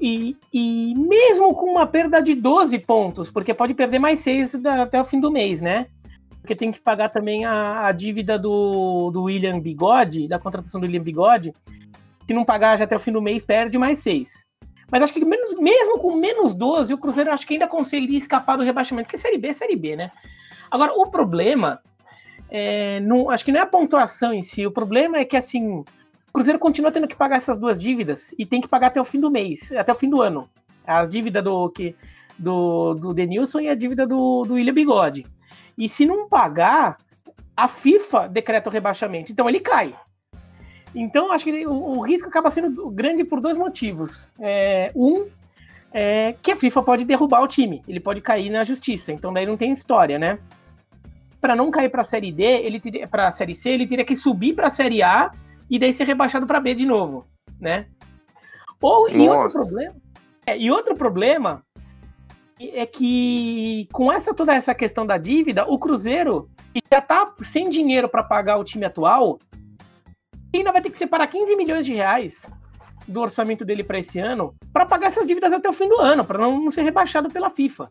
[0.00, 4.82] E, e mesmo com uma perda de 12 pontos, porque pode perder mais seis da-
[4.82, 5.86] até o fim do mês, né?
[6.42, 10.84] Porque tem que pagar também a, a dívida do, do William Bigode, da contratação do
[10.84, 11.54] William Bigode.
[12.26, 14.44] Se não pagar já até o fim do mês, perde mais seis.
[14.90, 18.56] Mas acho que menos, mesmo com menos 12, o Cruzeiro acho que ainda conseguiria escapar
[18.56, 20.10] do rebaixamento, porque Série B é Série B, né?
[20.70, 21.80] Agora, o problema
[22.50, 24.66] é, não, acho que não é a pontuação em si.
[24.66, 25.84] O problema é que assim, o
[26.32, 29.20] Cruzeiro continua tendo que pagar essas duas dívidas e tem que pagar até o fim
[29.20, 30.48] do mês, até o fim do ano.
[30.86, 31.94] A dívida do que
[32.38, 35.24] do, do Denilson e a dívida do, do William Bigode.
[35.76, 36.98] E se não pagar,
[37.56, 39.32] a FIFA decreta o rebaixamento.
[39.32, 39.94] Então ele cai.
[40.94, 44.30] Então acho que ele- o, o risco acaba sendo grande por dois motivos.
[44.40, 45.26] É, um
[45.92, 49.12] é que a FIFA pode derrubar o time, ele pode cair na justiça.
[49.12, 50.38] Então daí não tem história, né?
[51.42, 54.14] para não cair para a série D, ele para a série C, ele teria que
[54.14, 55.32] subir para a série A
[55.68, 57.26] e daí ser rebaixado para B de novo,
[57.60, 57.86] né?
[58.80, 59.58] Ou e outro Nossa.
[59.58, 59.94] problema,
[60.46, 61.64] é, e outro problema
[62.74, 67.68] é que com essa toda essa questão da dívida, o Cruzeiro que já tá sem
[67.68, 69.38] dinheiro para pagar o time atual,
[70.54, 72.50] ainda vai ter que separar 15 milhões de reais
[73.06, 76.24] do orçamento dele para esse ano para pagar essas dívidas até o fim do ano,
[76.24, 77.90] para não, não ser rebaixado pela FIFA.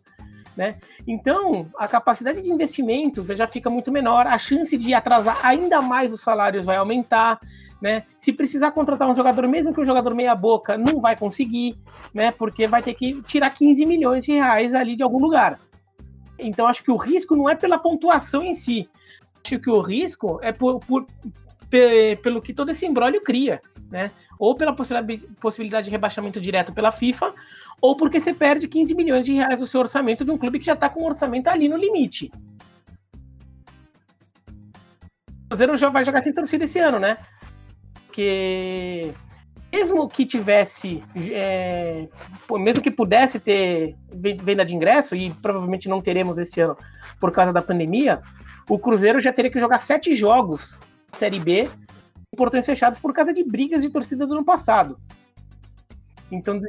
[0.56, 0.76] Né?
[1.08, 6.12] Então, a capacidade de investimento já fica muito menor, a chance de atrasar ainda mais
[6.12, 7.40] os salários vai aumentar,
[7.82, 8.04] né?
[8.20, 11.78] Se precisar contratar um jogador, mesmo que um jogador meia boca, não vai conseguir,
[12.14, 12.32] né?
[12.32, 15.58] Porque vai ter que tirar 15 milhões de reais ali de algum lugar.
[16.38, 18.90] Então, acho que o risco não é pela pontuação em si.
[19.44, 21.08] Acho que o risco é por, por-
[21.70, 24.12] pe- pelo que todo esse embrólio cria, né?
[24.42, 27.32] Ou pela possibilidade, de rebaixamento direto pela FIFA,
[27.80, 30.66] ou porque você perde 15 milhões de reais do seu orçamento de um clube que
[30.66, 32.32] já está com o orçamento ali no limite.
[35.28, 37.20] O Cruzeiro já vai jogar sem torcida esse ano, né?
[38.08, 39.14] Porque
[39.72, 42.08] mesmo que tivesse, é,
[42.50, 46.76] mesmo que pudesse ter ven- venda de ingresso, e provavelmente não teremos esse ano
[47.20, 48.24] por causa da pandemia,
[48.68, 50.80] o Cruzeiro já teria que jogar sete jogos
[51.12, 51.70] Série B
[52.36, 54.98] portões fechados por causa de brigas de torcida do ano passado.
[56.32, 56.62] Então,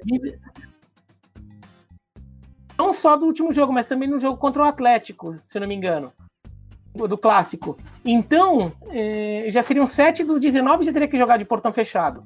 [2.76, 5.68] não só do último jogo, mas também no jogo contra o Atlético, se eu não
[5.68, 6.12] me engano.
[6.94, 7.76] Do clássico.
[8.04, 12.24] Então, eh, já seriam 7 dos 19 já teria que jogar de portão fechado.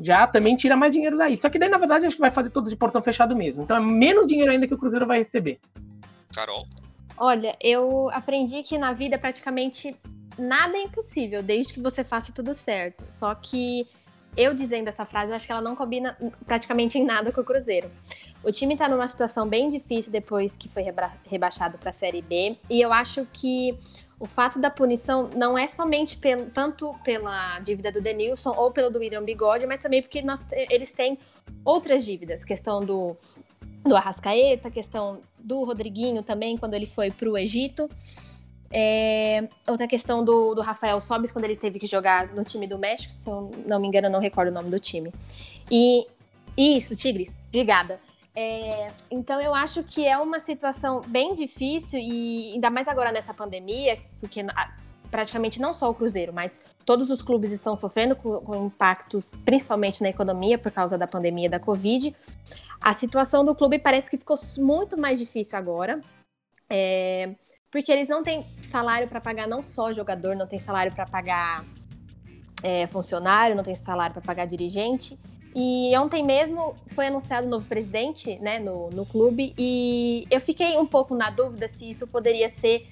[0.00, 1.36] Já também tira mais dinheiro daí.
[1.36, 3.62] Só que daí, na verdade, acho que vai fazer todos de portão fechado mesmo.
[3.62, 5.60] Então é menos dinheiro ainda que o Cruzeiro vai receber.
[6.34, 6.66] Carol.
[7.16, 9.96] Olha, eu aprendi que na vida praticamente
[10.38, 13.04] nada é impossível, desde que você faça tudo certo.
[13.08, 13.86] Só que
[14.36, 17.44] eu dizendo essa frase, eu acho que ela não combina praticamente em nada com o
[17.44, 17.90] Cruzeiro.
[18.42, 22.22] O time está numa situação bem difícil depois que foi reba rebaixado para a Série
[22.22, 22.56] B.
[22.70, 23.76] E eu acho que
[24.20, 28.90] o fato da punição não é somente pelo, tanto pela dívida do Denilson ou pelo
[28.90, 31.18] do William Bigode, mas também porque nós, eles têm
[31.64, 32.44] outras dívidas.
[32.44, 33.16] Questão do,
[33.84, 37.88] do Arrascaeta, questão do Rodriguinho também, quando ele foi para o Egito.
[38.70, 42.78] É, outra questão do, do Rafael Sobis, quando ele teve que jogar no time do
[42.78, 45.12] México, se eu não me engano, eu não recordo o nome do time.
[45.70, 46.06] E
[46.56, 48.00] isso, Tigres, obrigada.
[48.34, 53.34] É, então eu acho que é uma situação bem difícil e ainda mais agora nessa
[53.34, 54.44] pandemia, porque
[55.10, 60.02] praticamente não só o Cruzeiro, mas todos os clubes estão sofrendo com, com, impactos, principalmente
[60.02, 62.14] na economia por causa da pandemia da Covid.
[62.80, 66.00] A situação do clube parece que ficou muito mais difícil agora,
[66.70, 67.34] é,
[67.70, 71.64] porque eles não têm salário para pagar não só jogador, não tem salário para pagar
[72.62, 75.18] é, funcionário, não tem salário para pagar dirigente.
[75.54, 80.76] E ontem mesmo foi anunciado o novo presidente né, no, no clube, e eu fiquei
[80.78, 82.86] um pouco na dúvida se isso poderia ser,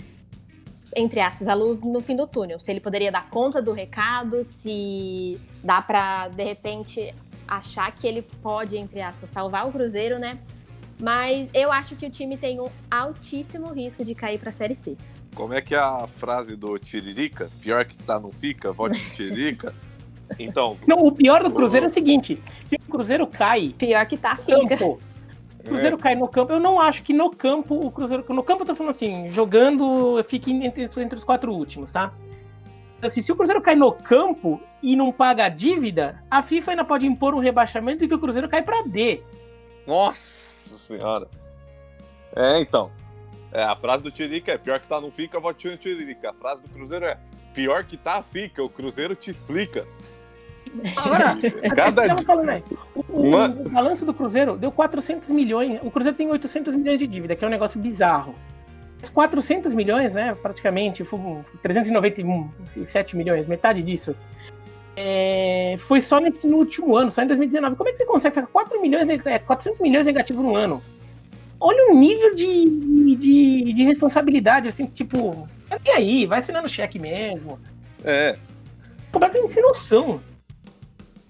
[0.94, 2.58] entre aspas, a luz no fim do túnel.
[2.58, 7.14] Se ele poderia dar conta do recado, se dá para, de repente,
[7.46, 10.38] achar que ele pode, entre aspas, salvar o Cruzeiro, né?
[11.00, 14.74] Mas eu acho que o time tem um altíssimo risco de cair para a Série
[14.74, 14.96] C.
[15.34, 17.50] Como é que é a frase do Tiririca?
[17.60, 19.74] Pior que tá, não fica, vote Tiririca.
[20.40, 20.76] Então.
[20.84, 23.72] Não, o pior do Cruzeiro é o seguinte: se o Cruzeiro cai.
[23.78, 24.76] Pior que tá, fica.
[24.76, 25.00] Campo,
[25.60, 25.98] o Cruzeiro é.
[26.00, 26.52] cai no campo.
[26.52, 28.24] Eu não acho que no campo o Cruzeiro.
[28.30, 32.12] No campo eu tô falando assim, jogando, fique entre, entre os quatro últimos, tá?
[33.00, 36.84] Assim, se o Cruzeiro cai no campo e não paga a dívida, a FIFA ainda
[36.84, 39.22] pode impor um rebaixamento e que o Cruzeiro cai para D.
[39.86, 40.55] Nossa
[40.86, 41.28] senhora.
[42.34, 42.90] É, então.
[43.52, 46.30] É, a frase do Tiririca é pior que tá, não fica, vote no Tiririca.
[46.30, 47.18] A frase do Cruzeiro é
[47.54, 48.62] pior que tá, fica.
[48.62, 49.86] O Cruzeiro te explica.
[50.96, 51.38] Agora,
[51.74, 52.22] Cada...
[52.22, 52.62] falando, né?
[52.94, 53.46] o, o, Uma...
[53.46, 55.80] o balanço do Cruzeiro deu 400 milhões.
[55.82, 58.34] O Cruzeiro tem 800 milhões de dívida, que é um negócio bizarro.
[59.12, 60.34] 400 milhões, né?
[60.34, 61.04] Praticamente,
[61.62, 64.16] 397 milhões, metade disso.
[64.96, 67.76] É, foi só nesse, no último ano, só em 2019.
[67.76, 69.06] Como é que você consegue ficar 4 milhões,
[69.46, 70.82] 400 milhões negativo no ano?
[71.60, 75.48] Olha o nível de, de, de responsabilidade, assim, tipo,
[75.84, 77.58] e aí, vai assinando cheque mesmo.
[78.04, 78.38] É.
[79.10, 80.20] Completamente sem noção.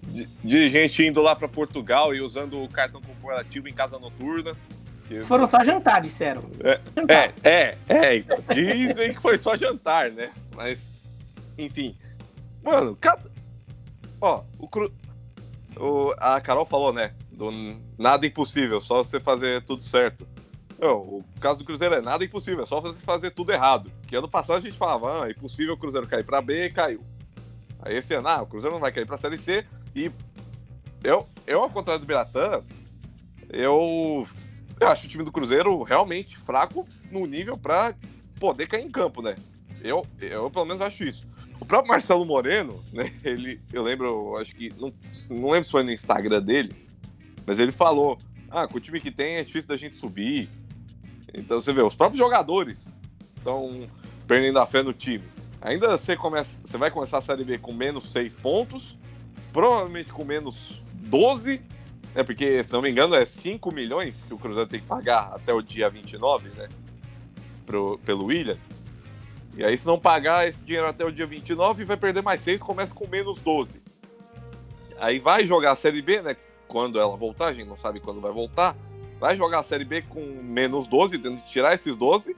[0.03, 4.53] De, de, gente indo lá para Portugal e usando o cartão corporativo em casa noturna.
[5.07, 5.23] Que...
[5.23, 6.43] Foram só jantar, disseram.
[6.63, 7.33] É, jantar.
[7.43, 8.37] é, é, é, então.
[8.53, 10.29] Dizem que foi só jantar, né?
[10.55, 10.89] Mas,
[11.57, 11.95] enfim.
[12.63, 13.36] Mano, cada.
[14.19, 14.91] Ó, o, cru...
[15.77, 17.13] o a Carol falou, né?
[17.31, 17.51] Do
[17.97, 20.27] nada impossível, só você fazer tudo certo.
[20.79, 23.91] Não, o caso do Cruzeiro é nada impossível, é só você fazer tudo errado.
[24.07, 26.71] Que ano passado a gente falava, ah, é impossível o Cruzeiro cair para B e
[26.71, 27.03] caiu.
[27.79, 30.11] Aí esse ano, ah, o Cruzeiro não vai cair para Série C e
[31.03, 32.63] eu, eu ao contrário do Biratã,
[33.49, 34.27] eu,
[34.79, 37.95] eu acho o time do Cruzeiro realmente fraco no nível para
[38.39, 39.35] poder cair em campo, né?
[39.81, 41.27] Eu, eu pelo menos acho isso.
[41.59, 43.13] O próprio Marcelo Moreno, né?
[43.23, 44.91] Ele, eu lembro, acho que não,
[45.31, 46.73] não lembro se foi no Instagram dele,
[47.45, 50.49] mas ele falou: "Ah, com o time que tem é difícil da gente subir.
[51.33, 52.95] Então você vê, os próprios jogadores
[53.35, 53.89] estão
[54.27, 55.23] perdendo a fé no time.
[55.61, 58.97] Ainda você, começa, você vai começar a Série B com menos 6 pontos,
[59.51, 61.61] provavelmente com menos 12,
[62.13, 65.33] é porque, se não me engano, é 5 milhões que o Cruzeiro tem que pagar
[65.33, 66.67] até o dia 29, né?
[67.65, 68.57] Pro, pelo William.
[69.57, 72.61] E aí, se não pagar esse dinheiro até o dia 29, vai perder mais 6,
[72.61, 73.81] começa com menos 12.
[74.99, 76.37] Aí vai jogar a Série B, né?
[76.67, 78.75] Quando ela voltar, a gente não sabe quando vai voltar
[79.19, 82.35] vai jogar a Série B com menos 12, tendo que tirar esses 12,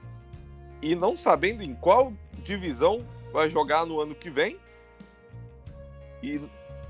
[0.82, 4.58] e não sabendo em qual divisão vai jogar no ano que vem.
[6.22, 6.40] E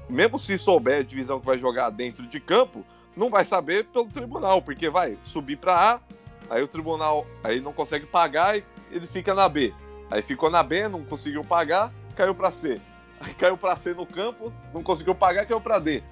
[0.09, 2.85] mesmo se souber a divisão que vai jogar dentro de campo,
[3.17, 6.01] não vai saber pelo tribunal, porque vai subir para A,
[6.49, 9.75] aí o tribunal aí não consegue pagar e ele fica na B.
[10.11, 12.81] Aí ficou na B, não conseguiu pagar, caiu para C.
[13.21, 16.03] Aí caiu para C no campo, não conseguiu pagar, caiu para D.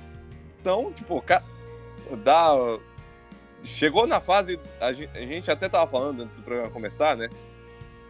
[0.61, 1.23] Então, tipo,
[2.23, 2.55] dá
[3.63, 4.59] chegou na fase.
[4.81, 7.29] A gente até tava falando antes do programa começar, né?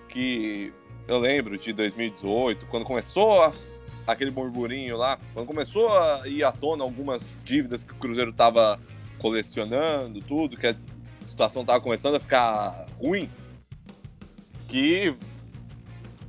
[0.09, 0.73] Que
[1.07, 3.53] eu lembro de 2018, quando começou a,
[4.07, 8.79] aquele burburinho lá, quando começou a ir à tona algumas dívidas que o Cruzeiro tava
[9.19, 10.77] colecionando, tudo, que a
[11.27, 13.31] situação tava começando a ficar ruim,
[14.69, 15.15] que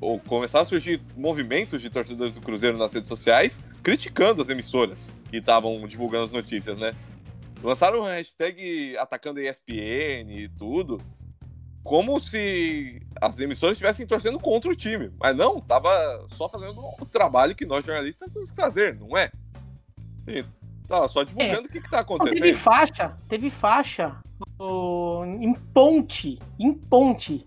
[0.01, 5.11] ou começaram a surgir movimentos de torcedores do Cruzeiro nas redes sociais criticando as emissoras
[5.29, 6.93] que estavam divulgando as notícias, né?
[7.61, 11.01] Lançaram um hashtag atacando a ESPN e tudo,
[11.83, 15.11] como se as emissoras estivessem torcendo contra o time.
[15.19, 15.89] Mas não, tava
[16.29, 19.29] só fazendo o trabalho que nós jornalistas temos que fazer, não é?
[20.87, 22.41] Tá só divulgando o que, que tá Não, acontecendo.
[22.41, 24.15] teve faixa, teve faixa
[24.57, 27.45] no- em ponte, em ponte.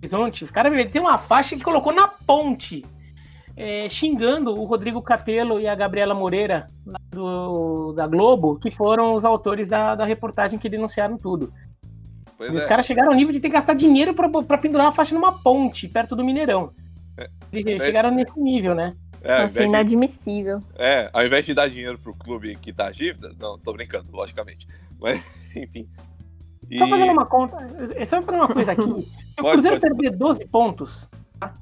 [0.00, 2.84] Horizonte, os caras tem uma faixa que colocou na ponte,
[3.56, 6.68] é, xingando o Rodrigo Capello e a Gabriela Moreira
[7.10, 11.52] do, da Globo, que foram os autores da, da reportagem que denunciaram tudo.
[12.36, 12.68] Pois Os é.
[12.68, 15.32] caras chegaram ao nível de ter que gastar dinheiro pra, pra pendurar uma faixa numa
[15.32, 16.72] ponte, perto do Mineirão.
[17.52, 17.84] Eles É.
[17.86, 18.94] chegaram nesse nível, né?
[19.20, 20.54] É, Nossa, invés de, inadmissível.
[20.76, 24.68] é, ao invés de dar dinheiro pro clube que tá dívida, não, tô brincando, logicamente.
[25.00, 25.20] Mas,
[25.56, 25.88] enfim.
[26.70, 27.56] E- Só fazendo uma conta,
[28.06, 28.82] só fazer uma coisa aqui.
[29.38, 29.94] Se o Cruzeiro pode.
[29.94, 31.54] perder 12 pontos, tá?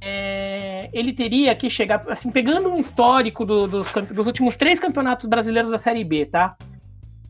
[0.00, 5.26] É, ele teria que chegar, assim, pegando um histórico do- dos, dos últimos três campeonatos
[5.26, 6.56] brasileiros da Série B, tá?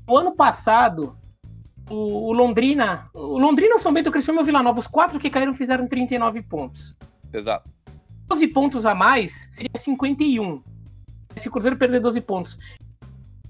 [0.08, 1.16] No ano passado,
[1.88, 4.86] o, o Londrina, o Londrina, o São Bento, o Criciúma e o Vila Nova, os
[4.86, 6.96] quatro que caíram fizeram 39 pontos.
[7.32, 7.68] Exato.
[8.28, 10.62] 12 pontos a mais seria 51.
[11.36, 12.58] Se o Cruzeiro perder 12 pontos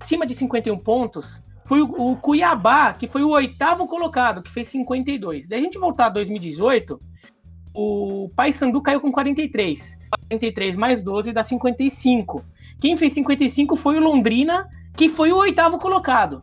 [0.01, 4.69] acima de 51 pontos, foi o, o Cuiabá, que foi o oitavo colocado, que fez
[4.69, 5.49] 52.
[5.49, 7.01] Daí a gente voltar a 2018,
[7.75, 9.99] o Paysandu caiu com 43.
[10.29, 12.45] 43 mais 12 dá 55.
[12.81, 16.43] Quem fez 55 foi o Londrina, que foi o oitavo colocado.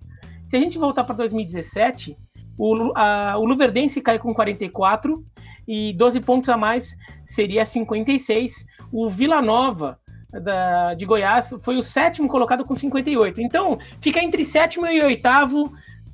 [0.49, 2.17] Se a gente voltar para 2017,
[2.57, 5.23] o, a- o Luverdense caiu com 44
[5.67, 8.65] e 12 pontos a mais seria 56.
[8.91, 9.97] O Vila Nova
[10.31, 13.41] da- de Goiás foi o sétimo colocado com 58.
[13.41, 15.73] Então, fica entre sétimo e oitavo,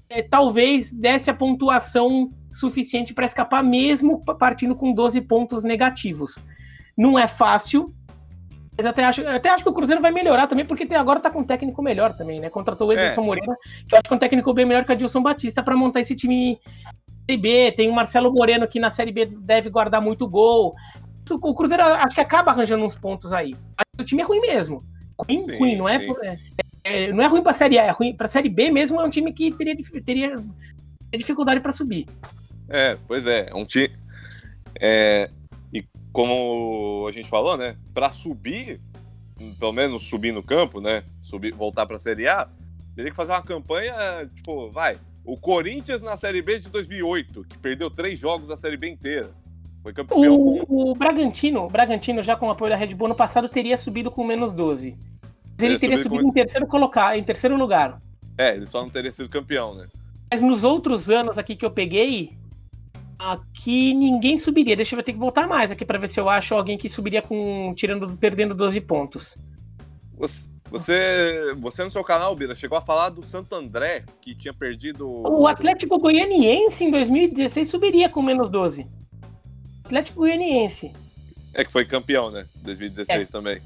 [0.09, 6.37] é, talvez desse a pontuação suficiente para escapar, mesmo pa- partindo com 12 pontos negativos.
[6.97, 7.93] Não é fácil,
[8.75, 11.29] mas até acho, até acho que o Cruzeiro vai melhorar também, porque tem- agora tá
[11.29, 12.49] com um técnico melhor também, né?
[12.49, 13.25] Contratou o Ederson É.
[13.25, 13.55] Moreira,
[13.87, 15.99] que eu acho que é um técnico bem melhor que o Adilson Batista para montar
[15.99, 16.59] esse time
[17.29, 17.71] Série B.
[17.73, 20.73] Tem o Marcelo Moreno, que na Série B deve guardar muito gol.
[21.29, 23.53] O Cruzeiro acho que acaba arranjando uns pontos aí.
[23.99, 24.83] O time é ruim mesmo.
[25.19, 26.37] Ruim, Sim, ruim, não é, é-
[26.83, 29.09] é- não é ruim pra Série A, é ruim pra Série B mesmo, é um
[29.09, 30.35] time que teria, teria,
[31.17, 32.05] dificuldade para subir.
[32.69, 33.95] É, pois é, é um time.
[34.79, 35.29] É,
[35.73, 37.75] e como a gente falou, né?
[37.93, 38.79] Pra subir,
[39.59, 41.03] pelo menos subir no campo, né?
[41.23, 42.47] Subir, voltar pra Série A,
[42.95, 43.93] teria que fazer uma campanha,
[44.35, 44.97] tipo, vai.
[45.25, 49.31] O Corinthians na Série B de 2008, que perdeu três jogos da Série B inteira.
[49.87, 50.19] Foi campeão.
[50.19, 53.77] O, o Bragantino, o Bragantino, já com o apoio da Red Bull no passado, teria
[53.77, 54.97] subido com menos 12.
[55.21, 58.01] Mas ele Teria subido com- em terceiro colocar, em terceiro lugar.
[58.37, 59.87] É, ele só não teria sido campeão, né?
[60.29, 62.33] Mas nos outros anos aqui que eu peguei,
[63.17, 64.75] aqui ninguém subiria.
[64.75, 67.21] Deixa eu ter que voltar mais aqui para ver se eu acho alguém que subiria
[67.21, 69.37] com tirando perdendo 12 pontos.
[70.17, 74.53] Você, você, você no seu canal, Bira, chegou a falar do Santo André, que tinha
[74.53, 75.07] perdido.
[75.09, 78.85] O Atlético Goianiense em 2016 subiria com menos 12.
[79.87, 80.91] Atlético Goianiense.
[81.53, 82.45] É que foi campeão, né?
[82.57, 83.61] 2016 também.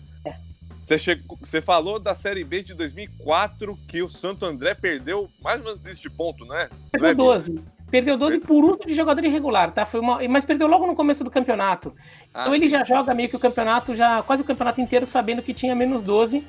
[0.80, 5.60] Você, chegou, você falou da Série B de 2004 que o Santo André perdeu mais
[5.60, 6.70] ou menos isso de ponto, não é?
[6.70, 7.28] Não Perdeu é, Bira?
[7.28, 7.62] 12.
[7.92, 9.86] Perdeu 12 por uso de jogador irregular, tá?
[9.86, 10.20] Foi uma...
[10.30, 11.94] Mas perdeu logo no começo do campeonato.
[12.34, 12.70] Ah, Então ele sim.
[12.70, 16.02] já joga meio que o campeonato, já quase o campeonato inteiro, sabendo que tinha menos
[16.02, 16.46] 12.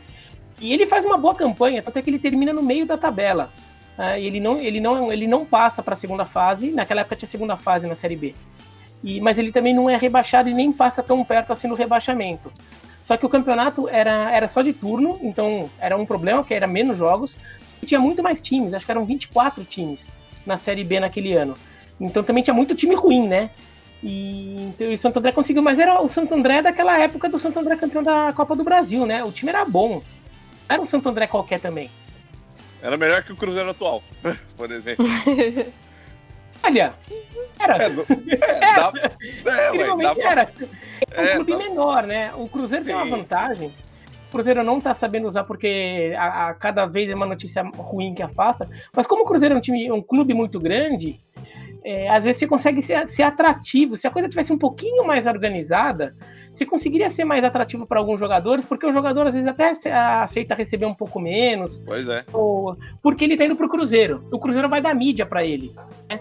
[0.61, 3.51] E ele faz uma boa campanha, tanto é que ele termina no meio da tabela.
[3.99, 6.71] Ah, e ele não, ele não, ele não passa para a segunda fase.
[6.71, 8.35] Naquela época tinha segunda fase na Série B.
[9.03, 12.53] E, mas ele também não é rebaixado e nem passa tão perto assim no rebaixamento.
[13.03, 16.67] Só que o campeonato era, era só de turno, então era um problema, que era
[16.67, 17.37] menos jogos.
[17.83, 21.55] E tinha muito mais times, acho que eram 24 times na Série B naquele ano.
[22.01, 23.51] Então também tinha muito time ruim, né?
[24.03, 27.39] E, então, e o Santo André conseguiu, mas era o Santo André daquela época do
[27.39, 29.23] Santo André campeão da Copa do Brasil, né?
[29.23, 30.03] O time era bom.
[30.69, 31.91] Era um Santo André qualquer também.
[32.81, 34.03] Era melhor que o Cruzeiro atual,
[34.57, 35.05] por exemplo.
[36.65, 36.95] Olha,
[37.59, 37.77] era.
[37.77, 38.77] É, não- é,
[39.45, 40.53] dá, é, ué, pra- era.
[41.11, 42.33] É um É, clube dá- menor, né?
[42.35, 43.11] O Cruzeiro tem uma Sim.
[43.11, 43.75] vantagem.
[44.29, 48.15] O Cruzeiro não tá sabendo usar porque a, a cada vez é uma notícia ruim
[48.15, 48.69] que afasta.
[48.95, 51.21] Mas como o Cruzeiro é um time, um clube muito grande,
[51.85, 53.97] é, às vezes você consegue ser, ser atrativo.
[53.97, 56.17] Se a coisa tivesse um pouquinho mais organizada,
[56.53, 59.89] você conseguiria ser mais atrativo para alguns jogadores, porque o jogador às vezes até se-
[59.91, 62.25] aceita receber um pouco menos, Pois é.
[62.33, 64.25] ou- porque ele tá indo pro Cruzeiro.
[64.33, 65.73] O Cruzeiro vai dar mídia para ele.
[66.11, 66.21] né?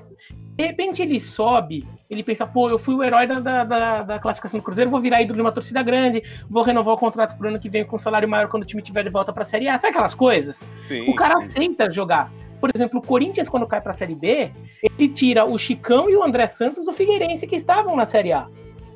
[0.56, 4.20] De repente ele sobe, ele pensa, pô, eu fui o herói da, da, da- da
[4.20, 7.48] classificação do Cruzeiro, vou virar ídolo de uma torcida grande, vou renovar o contrato pro
[7.48, 9.80] ano que vem com salário maior quando o time tiver de volta pra Série A.
[9.80, 10.64] Sabe aquelas coisas?
[10.82, 11.10] Sim.
[11.10, 11.48] O cara sim.
[11.48, 12.32] aceita jogar.
[12.60, 14.52] Por exemplo, o Corinthians, quando cai pra Série B,
[14.84, 18.48] ele tira o Chicão e o André Santos do Figueirense, que estavam na Série A.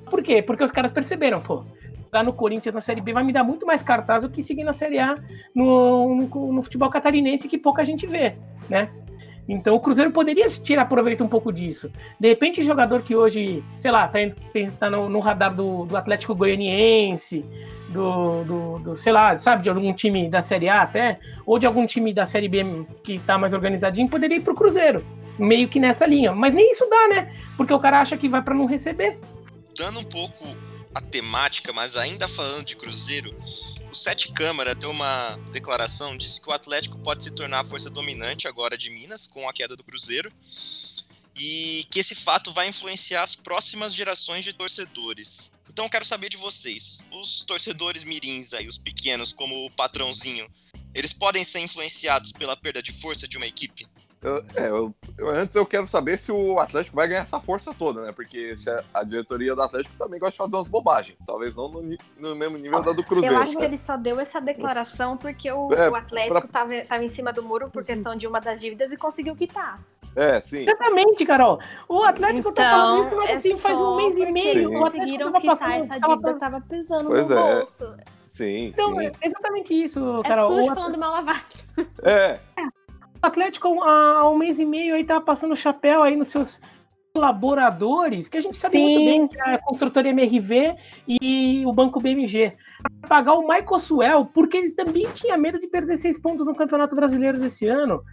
[0.10, 0.42] Por quê?
[0.42, 1.64] Porque os caras perceberam, pô,
[2.06, 4.64] jogar no Corinthians na Série B vai me dar muito mais cartaz do que seguir
[4.64, 5.16] na Série A
[5.54, 8.36] no, no, no futebol catarinense, que pouca gente vê,
[8.70, 8.90] né?
[9.48, 11.92] Então o Cruzeiro poderia tirar proveito um pouco disso.
[12.20, 14.20] De repente, jogador que hoje, sei lá, tá,
[14.80, 17.46] tá no, no, radar do, do Atlético Goianiense,
[17.90, 21.68] do, do, do, sei lá, sabe, de algum time da Série A até, ou de
[21.68, 25.06] algum time da Série B que tá mais organizadinho, poderia ir pro Cruzeiro.
[25.38, 26.32] Meio que nessa linha.
[26.32, 27.32] Mas nem isso dá, né?
[27.56, 29.20] Porque o cara acha que vai para não receber.
[29.76, 30.46] Dando um pouco
[30.94, 33.36] a temática, mas ainda falando de Cruzeiro,
[33.92, 37.90] o Sete Câmara deu uma declaração, disse que o Atlético pode se tornar a força
[37.90, 40.32] dominante agora de Minas, com a queda do Cruzeiro,
[41.36, 45.52] e que esse fato vai influenciar as próximas gerações de torcedores.
[45.70, 50.50] Então eu quero saber de vocês, os torcedores mirins aí, os pequenos, como o patrãozinho,
[50.94, 53.86] eles podem ser influenciados pela perda de força de uma equipe?
[54.26, 57.72] Eu, é, eu, eu, antes eu quero saber se o Atlético vai ganhar essa força
[57.78, 58.12] toda, né?
[58.12, 61.16] Porque se a, a diretoria do Atlético também gosta de fazer umas bobagens.
[61.28, 63.36] Talvez não no, no mesmo nível da do Cruzeiro.
[63.36, 67.04] Eu acho que ele só deu essa declaração porque o, é, o Atlético estava pra...
[67.04, 69.80] em cima do muro por questão de uma das dívidas e conseguiu quitar.
[70.16, 70.64] É, sim.
[70.64, 71.60] Exatamente, Carol.
[71.88, 74.48] O Atlético então, tá falando isso, mas assim, é faz um mês e meio.
[74.48, 77.56] Eles conseguiram quitar passando, essa dívida, tava, tava pesando pois no é.
[77.58, 77.94] bolso.
[78.26, 78.66] Sim.
[78.68, 79.06] Então, sim.
[79.06, 80.52] é exatamente isso, Carol.
[80.52, 80.76] É sujo o...
[80.76, 81.42] falando mal lavado.
[82.02, 82.40] É.
[82.58, 82.85] é.
[83.26, 86.62] Atlético há um mês e meio aí tava passando chapéu aí nos seus
[87.16, 88.84] colaboradores, que a gente sabe Sim.
[88.84, 90.76] muito bem que é a construtora MRV
[91.08, 92.54] e o banco BMG.
[93.08, 96.94] Pagar o Michael Suel, porque ele também tinha medo de perder seis pontos no Campeonato
[96.94, 98.04] Brasileiro desse ano.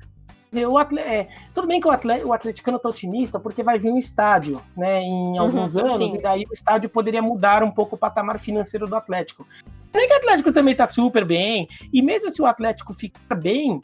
[0.68, 1.00] O atle...
[1.00, 2.22] é, tudo bem que o, atle...
[2.24, 6.14] o atleticano tá otimista, porque vai vir um estádio, né, em alguns uhum, anos, sim.
[6.14, 9.46] e daí o estádio poderia mudar um pouco o patamar financeiro do Atlético.
[9.92, 13.80] Nem que o Atlético também tá super bem, e mesmo se o Atlético ficar bem,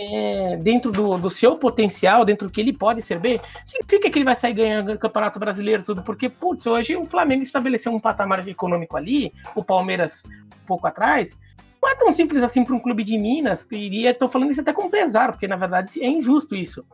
[0.00, 4.18] é, dentro do, do, seu potencial, dentro do que ele pode ser bem, significa que
[4.18, 8.00] ele vai sair ganhando o Campeonato Brasileiro tudo, porque, putz, hoje o Flamengo estabeleceu um
[8.00, 10.24] patamar econômico ali, o Palmeiras
[10.62, 11.38] um pouco atrás,
[11.82, 14.72] não é tão simples assim para um clube de Minas, e estou falando isso até
[14.72, 16.84] com pesar, porque na verdade é injusto isso.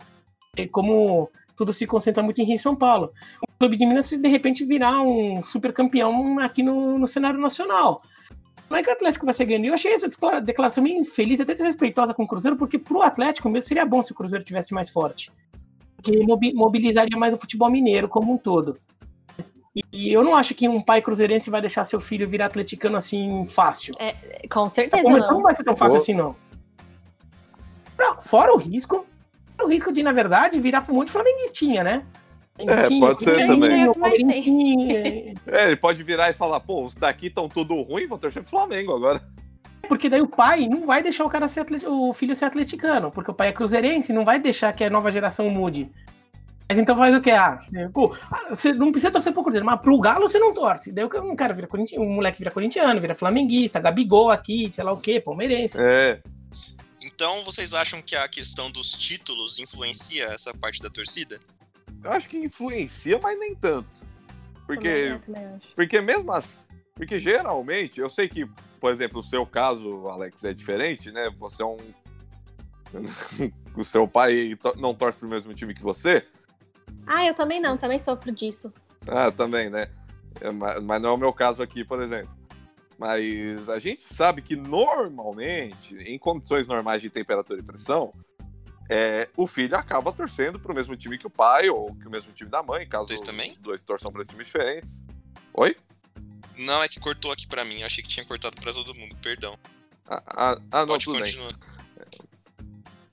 [0.56, 3.12] É como tudo se concentra muito em Rio e São Paulo.
[3.42, 8.02] O clube de Minas, de repente virar um super campeão aqui no, no cenário nacional.
[8.68, 9.66] Não é que o Atlético vai ser ganhando.
[9.66, 10.08] Eu achei essa
[10.40, 14.12] declaração meio infeliz, até desrespeitosa com o Cruzeiro, porque pro Atlético mesmo seria bom se
[14.12, 15.30] o Cruzeiro tivesse mais forte.
[15.96, 16.18] Porque
[16.54, 18.78] mobilizaria mais o futebol mineiro como um todo.
[19.92, 23.44] E eu não acho que um pai cruzeirense vai deixar seu filho virar atleticano assim
[23.44, 23.94] fácil.
[23.98, 24.14] É,
[24.48, 25.30] com certeza Como, não.
[25.30, 26.34] Não vai ser tão fácil assim, não.
[28.22, 29.06] Fora o risco,
[29.62, 32.06] o risco de, na verdade, virar um monte de flamenguistinha, né?
[32.58, 33.86] É, pode ser também.
[35.46, 38.50] É, ele pode virar e falar, pô, os daqui estão tudo ruim, vou torcer pro
[38.50, 39.22] Flamengo agora.
[39.86, 41.86] Porque daí o pai não vai deixar o cara ser atlet...
[41.86, 45.12] o filho ser atleticano, porque o pai é cruzeirense, não vai deixar que a nova
[45.12, 45.90] geração mude.
[46.68, 47.30] Mas então faz o que?
[47.30, 47.58] Ah,
[47.92, 50.90] pô, ah, você não precisa torcer pro Cruzeiro, mas pro Galo você não torce.
[50.90, 54.92] Daí o cara vira corintiano, o moleque vira corintiano, vira flamenguista, Gabigol aqui, sei lá
[54.92, 55.78] o que, palmeirense.
[55.80, 56.20] É.
[57.00, 61.38] Então vocês acham que a questão dos títulos influencia essa parte da torcida?
[62.06, 64.06] Eu acho que influencia, mas nem tanto.
[64.64, 65.18] Porque,
[65.74, 68.46] porque mesmo assim, porque geralmente, eu sei que,
[68.80, 71.28] por exemplo, o seu caso, Alex, é diferente, né?
[71.38, 71.76] Você é um.
[73.76, 76.24] o seu pai não torce pro mesmo time que você.
[77.06, 78.72] Ah, eu também não, também sofro disso.
[79.06, 79.88] Ah, também, né?
[80.40, 82.34] É, mas não é o meu caso aqui, por exemplo.
[82.96, 88.12] Mas a gente sabe que normalmente, em condições normais de temperatura e pressão,
[88.88, 92.32] é, o filho acaba torcendo pro mesmo time que o pai ou que o mesmo
[92.32, 93.50] time da mãe, caso Vocês também?
[93.50, 95.02] os dois torçam para times diferentes.
[95.52, 95.76] Oi?
[96.56, 97.80] Não, é que cortou aqui para mim.
[97.80, 99.16] Eu achei que tinha cortado para todo mundo.
[99.22, 99.58] Perdão.
[100.08, 101.54] Ah, ah, ah não, tudo continuar.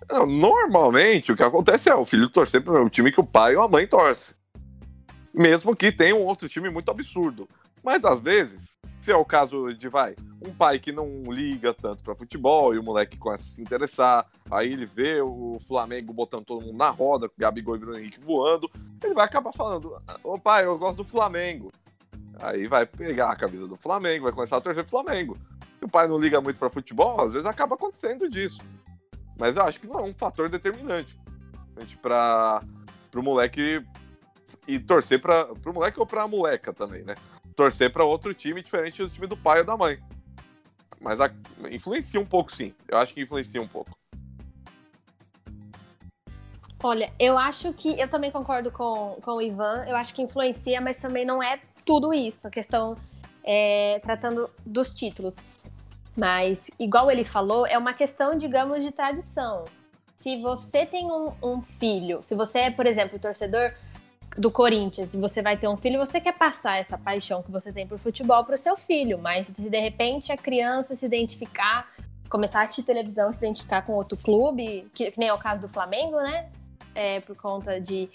[0.10, 3.64] Não, normalmente o que acontece é o filho torcer pro time que o pai ou
[3.64, 4.36] a mãe torce.
[5.34, 7.50] Mesmo que tenha um outro time muito absurdo.
[7.84, 12.02] Mas às vezes, se é o caso de, vai, um pai que não liga tanto
[12.02, 16.46] para futebol e o moleque começa a se interessar, aí ele vê o Flamengo botando
[16.46, 18.72] todo mundo na roda, Gabigol e Bruno Henrique voando,
[19.04, 21.72] ele vai acabar falando: Ô pai, eu gosto do Flamengo.
[22.40, 25.38] Aí vai pegar a camisa do Flamengo, vai começar a torcer pro Flamengo.
[25.78, 28.62] Se o pai não liga muito para futebol, às vezes acaba acontecendo disso.
[29.38, 31.20] Mas eu acho que não é um fator determinante
[32.02, 32.64] para
[33.16, 33.86] o moleque
[34.68, 37.16] e torcer para o moleque ou para a moleca também, né?
[37.54, 40.00] Torcer para outro time diferente do time do pai ou da mãe.
[41.00, 41.30] Mas a,
[41.70, 42.74] influencia um pouco, sim.
[42.88, 43.92] Eu acho que influencia um pouco.
[46.82, 48.00] Olha, eu acho que.
[48.00, 49.86] Eu também concordo com, com o Ivan.
[49.86, 52.48] Eu acho que influencia, mas também não é tudo isso.
[52.48, 52.98] A questão
[53.44, 55.38] é, tratando dos títulos.
[56.16, 59.66] Mas, igual ele falou, é uma questão, digamos, de tradição.
[60.16, 63.74] Se você tem um, um filho, se você é, por exemplo, torcedor
[64.38, 67.86] do Corinthians, você vai ter um filho, você quer passar essa paixão que você tem
[67.86, 71.88] por futebol para o seu filho, mas se de repente a criança se identificar,
[72.30, 75.62] começar a assistir televisão, se identificar com outro clube, que, que nem é o caso
[75.62, 76.50] do Flamengo, né?
[76.96, 78.10] é, por conta de.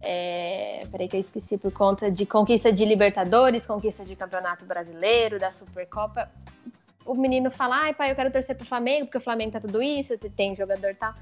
[0.00, 5.38] É, peraí que eu esqueci, por conta de conquista de Libertadores, conquista de Campeonato Brasileiro,
[5.38, 6.28] da Supercopa.
[7.04, 9.82] O menino fala, ai pai, eu quero torcer pro Flamengo, porque o Flamengo tá tudo
[9.82, 11.14] isso, tem jogador e tal.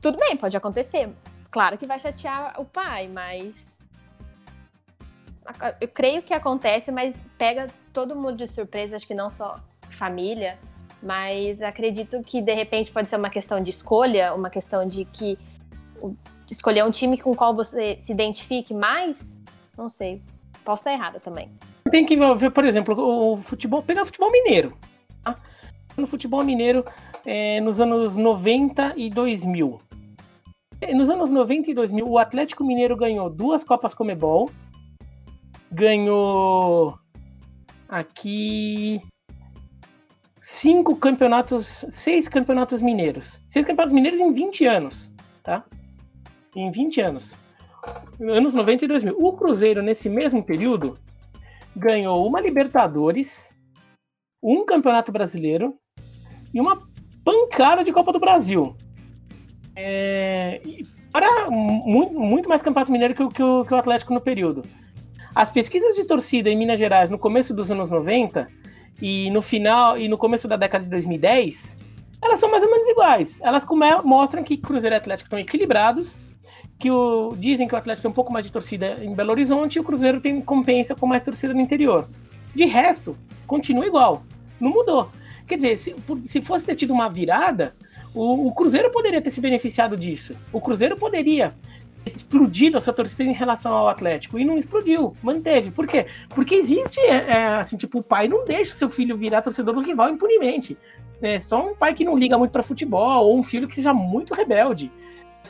[0.00, 1.08] Tudo bem, pode acontecer.
[1.50, 3.80] Claro que vai chatear o pai, mas.
[5.80, 9.56] Eu creio que acontece, mas pega todo mundo de surpresa, acho que não só
[9.88, 10.58] família,
[11.02, 15.38] mas acredito que de repente pode ser uma questão de escolha, uma questão de que
[16.50, 19.34] escolher um time com qual você se identifique mais.
[19.76, 20.20] Não sei,
[20.64, 21.50] posso estar errada também.
[21.90, 24.76] Tem que ver, por exemplo, o futebol, pegar o futebol mineiro.
[25.24, 25.34] Tá?
[25.96, 26.84] No futebol mineiro,
[27.24, 29.87] é, nos anos 90 e 2000.
[30.80, 34.50] É, nos anos 90 e 2000, o Atlético Mineiro ganhou duas Copas Comebol,
[35.72, 36.96] ganhou
[37.88, 39.02] aqui
[40.40, 43.42] cinco campeonatos, seis campeonatos mineiros.
[43.48, 45.12] Seis campeonatos mineiros em 20 anos,
[45.42, 45.64] tá?
[46.54, 47.36] Em 20 anos.
[48.20, 49.16] Anos 90 e 2000.
[49.18, 50.96] O Cruzeiro, nesse mesmo período,
[51.76, 53.52] ganhou uma Libertadores,
[54.42, 55.74] um Campeonato Brasileiro
[56.54, 56.82] e uma
[57.24, 58.76] pancada de Copa do Brasil.
[59.80, 60.60] É,
[61.12, 64.64] para muito, muito, mais Campeonato Mineiro que, que, o, que o Atlético no período.
[65.32, 68.48] As pesquisas de torcida em Minas Gerais no começo dos anos 90
[69.00, 71.78] e no final e no começo da década de 2010,
[72.20, 73.40] elas são mais ou menos iguais.
[73.40, 73.64] Elas
[74.04, 76.18] mostram que Cruzeiro e Atlético estão equilibrados,
[76.76, 79.76] que o, dizem que o Atlético tem um pouco mais de torcida em Belo Horizonte
[79.76, 82.08] e o Cruzeiro tem compensa com mais torcida no interior.
[82.52, 83.16] De resto,
[83.46, 84.24] continua igual.
[84.58, 85.08] Não mudou.
[85.46, 87.76] Quer dizer, se, se fosse ter tido uma virada,
[88.14, 90.36] o, o Cruzeiro poderia ter se beneficiado disso.
[90.52, 91.54] O Cruzeiro poderia
[92.06, 94.38] explodido a sua torcida em relação ao Atlético.
[94.38, 95.70] E não explodiu, manteve.
[95.70, 96.06] Por quê?
[96.30, 99.80] Porque existe, é, é, assim, tipo, o pai não deixa seu filho virar torcedor do
[99.80, 100.76] rival impunemente.
[101.20, 103.92] É só um pai que não liga muito para futebol, ou um filho que seja
[103.92, 104.90] muito rebelde.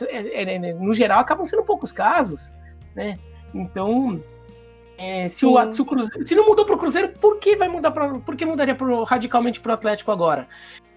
[0.07, 2.53] É, é, é, no geral, acabam sendo poucos casos,
[2.95, 3.19] né?
[3.53, 4.21] Então,
[4.97, 7.67] é, se, o, se, o Cruzeiro, se não mudou para o Cruzeiro, por que vai
[7.67, 8.19] mudar para?
[8.19, 10.47] Por que mudaria pro, radicalmente para o Atlético agora?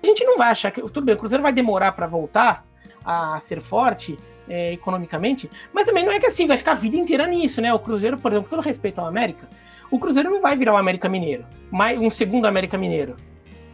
[0.03, 2.67] A gente não vai achar que tudo bem, o Cruzeiro vai demorar para voltar
[3.05, 6.97] a ser forte, é, economicamente, mas também não é que assim vai ficar a vida
[6.97, 7.73] inteira nisso, né?
[7.73, 9.49] O Cruzeiro, por exemplo, todo respeito ao América,
[9.91, 13.17] o Cruzeiro não vai virar o América Mineiro, mais um segundo América Mineiro.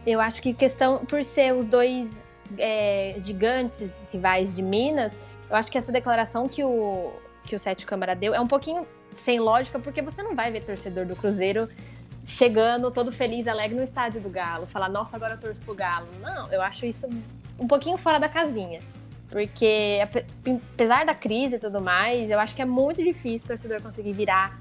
[0.05, 2.23] Eu acho que questão por ser os dois
[2.57, 5.17] é, gigantes rivais de Minas,
[5.49, 7.11] eu acho que essa declaração que o
[7.43, 10.61] que o Sete Câmara deu é um pouquinho sem lógica, porque você não vai ver
[10.61, 11.65] torcedor do Cruzeiro
[12.29, 16.07] chegando todo feliz, alegre no estádio do Galo, falar, nossa, agora eu torço pro Galo.
[16.21, 17.09] Não, eu acho isso
[17.57, 18.79] um pouquinho fora da casinha.
[19.29, 19.99] Porque,
[20.73, 24.13] apesar da crise e tudo mais, eu acho que é muito difícil o torcedor conseguir
[24.13, 24.59] virar,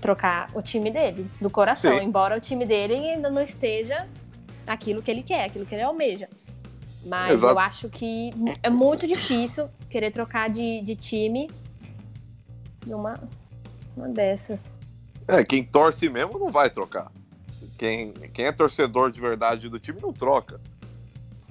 [0.00, 1.98] trocar o time dele, do coração.
[1.98, 2.04] Sim.
[2.04, 4.04] Embora o time dele ainda não esteja
[4.66, 6.28] aquilo que ele quer, aquilo que ele almeja.
[7.04, 7.54] Mas Exato.
[7.54, 11.48] eu acho que é muito difícil querer trocar de, de time
[12.84, 13.14] numa
[13.96, 14.68] uma dessas.
[15.28, 17.10] É, quem torce mesmo não vai trocar.
[17.78, 20.60] Quem, quem é torcedor de verdade do time não troca.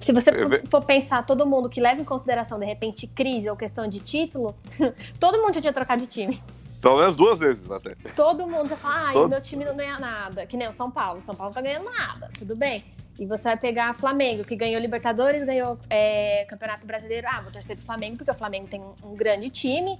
[0.00, 0.30] Se você
[0.68, 4.54] for pensar todo mundo que leva em consideração, de repente, crise ou questão de título,
[5.18, 6.40] todo mundo já tinha trocado de time.
[6.80, 7.96] Pelo menos duas vezes até.
[8.14, 9.28] Todo mundo já fala, ah, todo...
[9.28, 10.46] meu time não ganha nada.
[10.46, 11.22] Que nem o São Paulo.
[11.22, 12.84] São Paulo tá ganhando nada, tudo bem.
[13.18, 17.26] E você vai pegar Flamengo, que ganhou Libertadores, ganhou é, Campeonato Brasileiro.
[17.28, 19.98] Ah, vou torcer pro Flamengo, porque o Flamengo tem um grande time,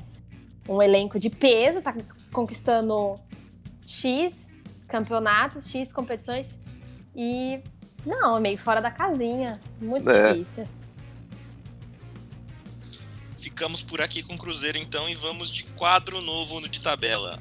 [0.68, 1.94] um elenco de peso, tá
[2.30, 3.18] conquistando
[3.86, 4.48] X
[4.88, 6.60] campeonatos, X competições.
[7.14, 7.62] E
[8.04, 9.60] não, meio fora da casinha.
[9.80, 10.32] Muito é.
[10.34, 10.68] difícil.
[13.38, 17.40] Ficamos por aqui com o Cruzeiro então e vamos de quadro novo no de tabela.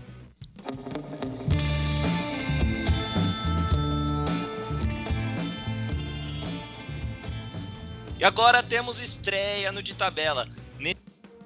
[8.18, 10.48] E agora temos estreia no de tabela.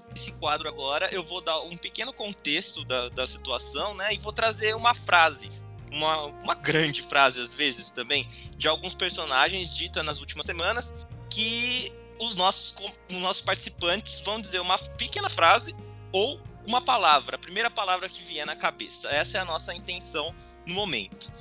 [0.09, 4.13] Nesse quadro agora eu vou dar um pequeno contexto da, da situação, né?
[4.13, 5.51] E vou trazer uma frase
[5.91, 10.93] uma, uma grande frase, às vezes, também, de alguns personagens dita nas últimas semanas,
[11.29, 12.75] que os nossos,
[13.09, 15.75] os nossos participantes vão dizer uma pequena frase
[16.11, 19.09] ou uma palavra, a primeira palavra que vier na cabeça.
[19.09, 20.35] Essa é a nossa intenção
[20.65, 21.31] no momento.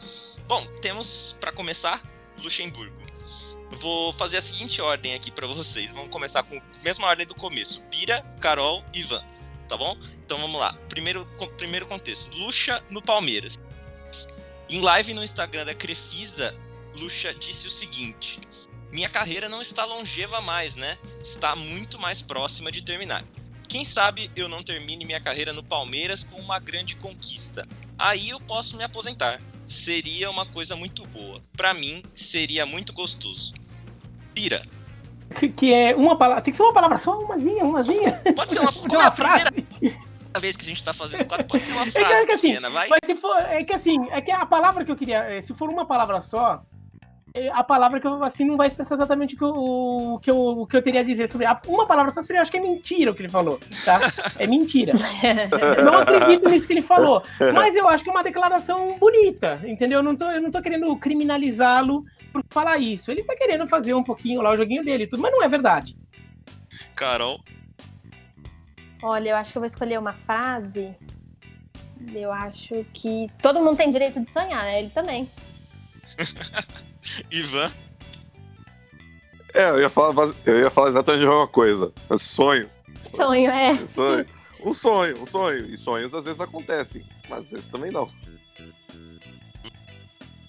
[0.47, 2.03] Bom, temos, para começar,
[2.39, 3.08] Luxemburgo.
[3.73, 5.93] Vou fazer a seguinte ordem aqui para vocês.
[5.93, 9.25] Vamos começar com a mesma ordem do começo: Bira, Carol e Ivan.
[9.69, 9.97] Tá bom?
[10.25, 10.73] Então vamos lá.
[10.89, 13.59] Primeiro, primeiro contexto: Luxa no Palmeiras.
[14.71, 16.55] Em live no Instagram da Crefisa,
[16.97, 18.41] Lucha disse o seguinte:
[18.91, 20.99] Minha carreira não está longeva mais, né?
[21.23, 23.25] Está muito mais próxima de terminar.
[23.69, 27.69] Quem sabe eu não termine minha carreira no Palmeiras com uma grande conquista.
[27.99, 29.43] Aí eu posso me aposentar.
[29.69, 31.41] Seria uma coisa muito boa.
[31.57, 33.53] Para mim, seria muito gostoso.
[34.35, 34.65] Pira.
[35.37, 36.43] Que, que é uma palavra.
[36.43, 38.13] Tem que ser uma palavra só, umazinha, umazinha.
[38.35, 39.67] Pode ser uma, De como é uma a primeira frase.
[40.41, 42.49] vez que a gente tá fazendo quadro, pode ser uma que- frase é que assim,
[42.49, 42.89] pequena, vai.
[42.89, 43.37] Mas se for.
[43.43, 45.19] É que assim, é que a palavra que eu queria.
[45.19, 46.61] é, Se for uma palavra só, é,
[47.53, 50.37] a palavra que eu assim não vai expressar exatamente o que eu, o que eu,
[50.39, 51.47] o que eu teria a dizer sobre.
[51.47, 54.01] a- Uma palavra só seria, eu acho que é mentira o que ele falou, tá?
[54.39, 54.93] É mentira.
[55.79, 57.23] Eu não acredito nisso que ele falou.
[57.55, 59.99] Mas eu acho que é uma declaração bonita, entendeu?
[60.01, 63.11] Eu não tô, eu não tô querendo criminalizá-lo por falar isso.
[63.11, 65.49] Ele tá querendo fazer um pouquinho lá o joguinho dele e tudo, mas não é
[65.49, 65.97] verdade.
[66.97, 67.41] Carol,
[69.03, 70.93] Olha, eu acho que eu vou escolher uma frase.
[72.13, 74.81] Eu acho que todo mundo tem direito de sonhar, né?
[74.81, 75.31] Ele também.
[77.31, 77.73] Ivan,
[79.55, 81.93] É, eu ia falar, eu ia falar exatamente a mesma coisa.
[82.11, 82.71] É sonho.
[83.15, 83.75] Sonho, é.
[83.89, 84.27] sonho.
[84.61, 85.67] Um sonho, um sonho.
[85.67, 88.09] E sonhos às vezes acontecem, mas às vezes também não.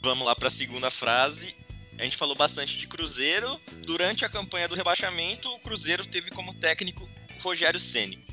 [0.01, 1.55] vamos lá pra segunda frase.
[1.97, 3.59] A gente falou bastante de Cruzeiro.
[3.85, 7.07] Durante a campanha do rebaixamento, o Cruzeiro teve como técnico
[7.41, 8.25] Rogério Ceni.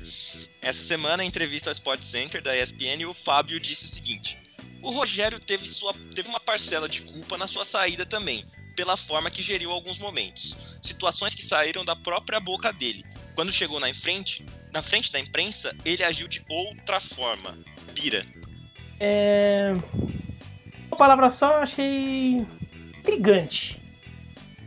[0.61, 4.37] Essa semana, em entrevista ao Sport Center da ESPN, o Fábio disse o seguinte:
[4.81, 9.29] O Rogério teve, sua, teve uma parcela de culpa na sua saída também, pela forma
[9.29, 10.57] que geriu alguns momentos.
[10.81, 13.03] Situações que saíram da própria boca dele.
[13.35, 17.57] Quando chegou na frente, na frente da imprensa, ele agiu de outra forma.
[17.93, 18.25] Pira.
[18.99, 19.73] É...
[20.87, 22.45] Uma palavra só eu achei
[22.99, 23.81] intrigante.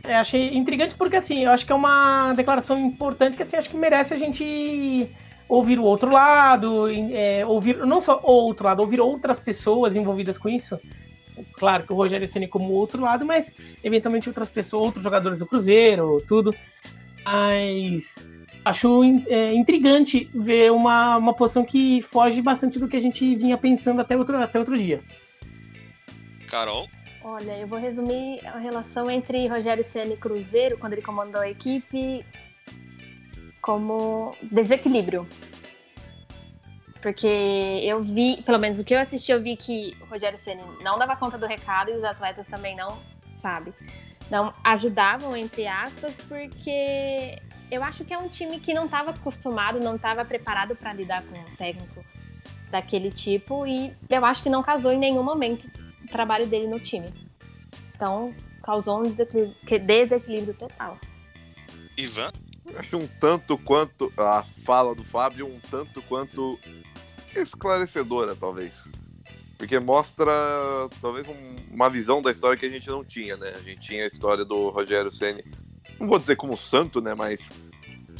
[0.03, 3.69] É, achei intrigante porque, assim, eu acho que é uma declaração importante que, assim, acho
[3.69, 5.09] que merece a gente
[5.51, 10.37] ouvir o outro lado, é, ouvir, não só o outro lado, ouvir outras pessoas envolvidas
[10.37, 10.79] com isso.
[11.53, 15.45] Claro que o Rogério Ceni como outro lado, mas eventualmente outras pessoas, outros jogadores do
[15.45, 16.55] Cruzeiro, tudo.
[17.25, 18.25] Mas
[18.63, 23.57] acho é, intrigante ver uma, uma posição que foge bastante do que a gente vinha
[23.57, 25.01] pensando até outro, até outro dia.
[26.47, 26.87] Carol.
[27.25, 31.49] Olha, eu vou resumir a relação entre Rogério Ceni e Cruzeiro, quando ele comandou a
[31.49, 32.25] equipe,
[33.61, 35.27] como desequilíbrio.
[37.01, 37.27] Porque
[37.83, 40.99] eu vi, pelo menos o que eu assisti, eu vi que o Rogério Ceni não
[40.99, 42.97] dava conta do recado e os atletas também não,
[43.37, 43.73] sabe?
[44.29, 47.37] Não ajudavam, entre aspas, porque
[47.71, 51.23] eu acho que é um time que não estava acostumado, não estava preparado para lidar
[51.23, 52.05] com um técnico
[52.69, 55.67] daquele tipo e eu acho que não casou em nenhum momento
[56.03, 57.11] o trabalho dele no time.
[57.95, 58.33] Então,
[58.63, 59.55] causou um desequilíbrio,
[59.85, 60.97] desequilíbrio total.
[61.97, 62.31] Ivan.
[62.75, 66.59] Acho um tanto quanto a fala do Fábio, um tanto quanto
[67.35, 68.83] esclarecedora, talvez.
[69.57, 70.31] Porque mostra,
[71.01, 73.53] talvez, um- uma visão da história que a gente não tinha, né?
[73.55, 75.43] A gente tinha a história do Rogério Ceni,
[75.99, 77.13] não vou dizer como santo, né?
[77.13, 77.49] Mas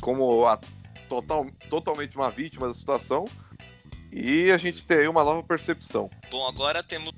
[0.01, 0.59] como a
[1.09, 3.25] total, totalmente uma vítima da situação.
[4.11, 6.09] E a gente tem aí uma nova percepção.
[6.29, 7.13] Bom, agora temos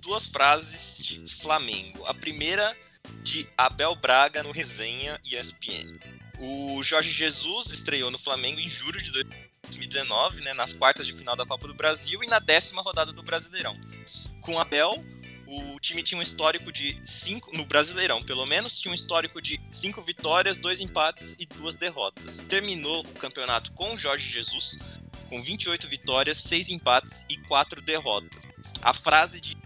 [0.00, 2.04] duas frases de Flamengo.
[2.06, 2.74] A primeira
[3.22, 5.98] de Abel Braga no resenha ESPN.
[6.38, 11.34] O Jorge Jesus estreou no Flamengo em julho de 2019, né, nas quartas de final
[11.34, 13.76] da Copa do Brasil e na décima rodada do Brasileirão.
[14.40, 15.04] Com Abel,
[15.46, 19.60] o time tinha um histórico de cinco no Brasileirão, pelo menos tinha um histórico de
[19.72, 22.40] cinco vitórias, dois empates e duas derrotas.
[22.42, 24.78] Terminou o campeonato com Jorge Jesus
[25.28, 28.44] com 28 vitórias, 6 empates e 4 derrotas.
[28.80, 29.56] A frase de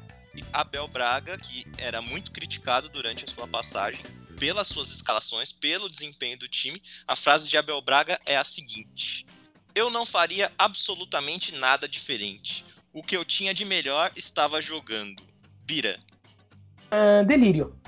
[0.52, 4.02] Abel Braga, que era muito criticado durante a sua passagem
[4.42, 9.24] pelas suas escalações, pelo desempenho do time, a frase de Abel Braga é a seguinte:
[9.72, 12.64] Eu não faria absolutamente nada diferente.
[12.92, 15.22] O que eu tinha de melhor estava jogando.
[15.64, 15.96] Bira.
[16.90, 17.78] Ah, delírio.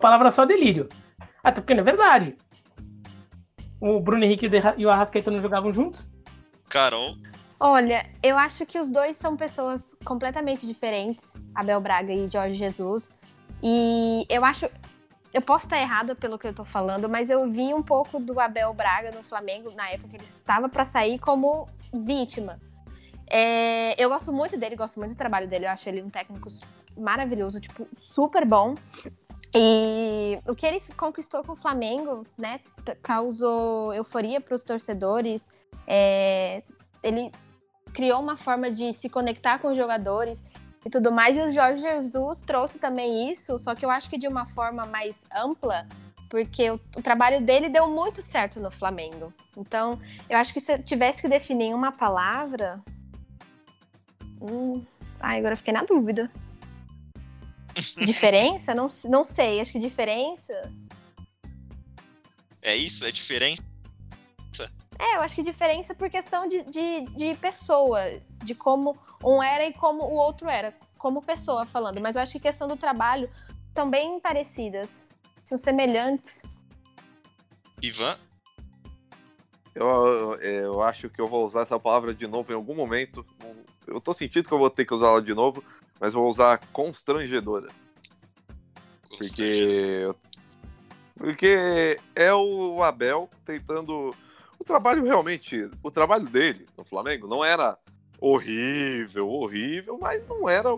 [0.00, 0.88] Palavra só delírio.
[1.42, 2.36] Até porque não é verdade.
[3.80, 6.10] O Bruno Henrique e e o Arrascaeta não jogavam juntos?
[6.68, 7.16] Carol.
[7.58, 13.16] Olha, eu acho que os dois são pessoas completamente diferentes, Abel Braga e Jorge Jesus.
[13.62, 14.68] E eu acho.
[15.32, 18.38] Eu posso estar errada pelo que eu tô falando, mas eu vi um pouco do
[18.40, 22.60] Abel Braga no Flamengo na época que ele estava para sair como vítima.
[23.28, 25.66] É, eu gosto muito dele, gosto muito do trabalho dele.
[25.66, 26.48] Eu acho ele um técnico
[26.96, 28.74] maravilhoso, tipo, super bom.
[29.54, 32.60] E o que ele conquistou com o Flamengo, né,
[33.02, 35.48] causou euforia para os torcedores.
[35.86, 36.62] É,
[37.02, 37.30] ele
[37.96, 40.44] criou uma forma de se conectar com os jogadores
[40.84, 41.34] e tudo mais.
[41.34, 44.84] E o Jorge Jesus trouxe também isso, só que eu acho que de uma forma
[44.84, 45.88] mais ampla,
[46.28, 49.32] porque o, o trabalho dele deu muito certo no Flamengo.
[49.56, 52.84] Então, eu acho que se eu tivesse que definir uma palavra.
[54.42, 54.84] Hum,
[55.18, 56.30] ai, agora eu fiquei na dúvida.
[58.04, 58.74] Diferença?
[58.74, 59.58] Não, não sei.
[59.58, 60.52] Acho que diferença.
[62.60, 63.06] É isso?
[63.06, 63.62] É diferente?
[64.98, 68.00] É, eu acho que diferença por questão de, de, de pessoa,
[68.44, 72.00] de como um era e como o outro era, como pessoa falando.
[72.00, 73.30] Mas eu acho que questão do trabalho
[73.74, 75.06] também parecidas.
[75.44, 76.42] São semelhantes.
[77.82, 78.18] Ivan?
[79.74, 83.24] Eu, eu acho que eu vou usar essa palavra de novo em algum momento.
[83.86, 85.62] Eu tô sentindo que eu vou ter que usar ela de novo,
[86.00, 87.68] mas eu vou usar constrangedora.
[89.08, 90.14] Porque.
[91.14, 94.14] Porque é o Abel tentando.
[94.66, 95.70] Trabalho realmente.
[95.80, 97.78] O trabalho dele no Flamengo não era
[98.20, 100.70] horrível, horrível, mas não era,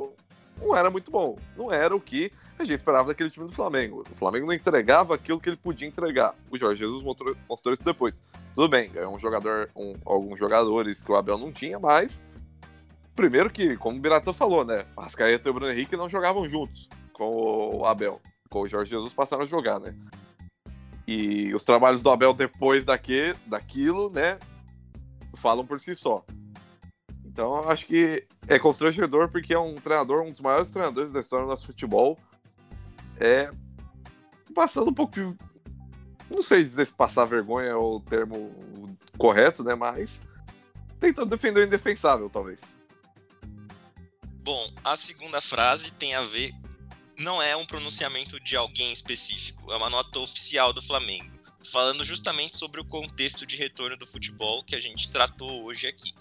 [0.61, 1.39] não era muito bom.
[1.57, 4.05] Não era o que a gente esperava daquele time do Flamengo.
[4.11, 6.35] O Flamengo não entregava aquilo que ele podia entregar.
[6.51, 8.23] O Jorge Jesus mostrou, mostrou isso depois.
[8.55, 12.23] Tudo bem, ganhou um jogador, um, alguns jogadores que o Abel não tinha, mas.
[13.17, 14.85] Primeiro que, como o Biratã falou, né?
[14.97, 18.21] Rascaeta e o Bruno Henrique não jogavam juntos com o Abel.
[18.51, 19.95] Com o Jorge Jesus passaram a jogar, né?
[21.11, 24.39] E os trabalhos do Abel depois daque, daquilo, né?
[25.37, 26.23] Falam por si só.
[27.25, 31.47] Então, acho que é constrangedor porque é um treinador, um dos maiores treinadores da história
[31.47, 32.19] do nosso futebol.
[33.19, 33.51] É
[34.55, 35.35] passando um pouco de.
[36.29, 38.55] Não sei dizer se passar vergonha é o termo
[39.17, 39.75] correto, né?
[39.75, 40.21] Mas
[41.01, 42.61] tentando defender o indefensável, talvez.
[44.43, 46.53] Bom, a segunda frase tem a ver.
[47.19, 51.29] Não é um pronunciamento de alguém específico, é uma nota oficial do Flamengo,
[51.73, 56.15] falando justamente sobre o contexto de retorno do futebol que a gente tratou hoje aqui.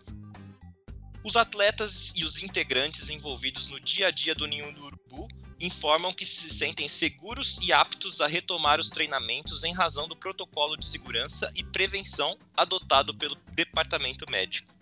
[1.24, 5.28] Os atletas e os integrantes envolvidos no dia a dia do Ninho do Urubu
[5.60, 10.76] informam que se sentem seguros e aptos a retomar os treinamentos em razão do protocolo
[10.76, 14.74] de segurança e prevenção adotado pelo departamento médico.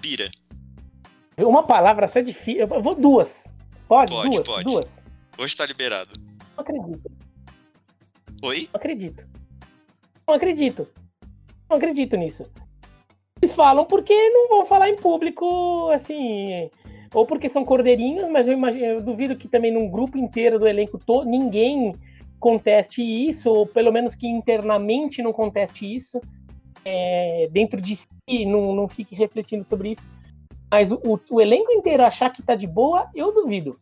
[0.00, 0.30] Bira.
[1.36, 2.66] Uma palavra só é difícil.
[2.66, 3.46] Eu vou duas.
[3.86, 4.10] Pode?
[4.10, 4.64] Pode, duas, pode.
[4.64, 5.09] duas.
[5.40, 6.10] Hoje tá liberado.
[6.54, 7.10] Não acredito.
[8.42, 8.68] Oi?
[8.70, 9.26] Não acredito.
[10.28, 10.88] Não acredito.
[11.70, 12.44] Não acredito nisso.
[13.40, 16.68] Eles falam porque não vão falar em público, assim,
[17.14, 20.68] ou porque são cordeirinhos, mas eu, imagino, eu duvido que também num grupo inteiro do
[20.68, 21.94] elenco todo, ninguém
[22.38, 26.20] conteste isso, ou pelo menos que internamente não conteste isso,
[26.84, 30.06] é, dentro de si não, não fique refletindo sobre isso.
[30.70, 33.80] Mas o, o, o elenco inteiro achar que tá de boa, eu duvido.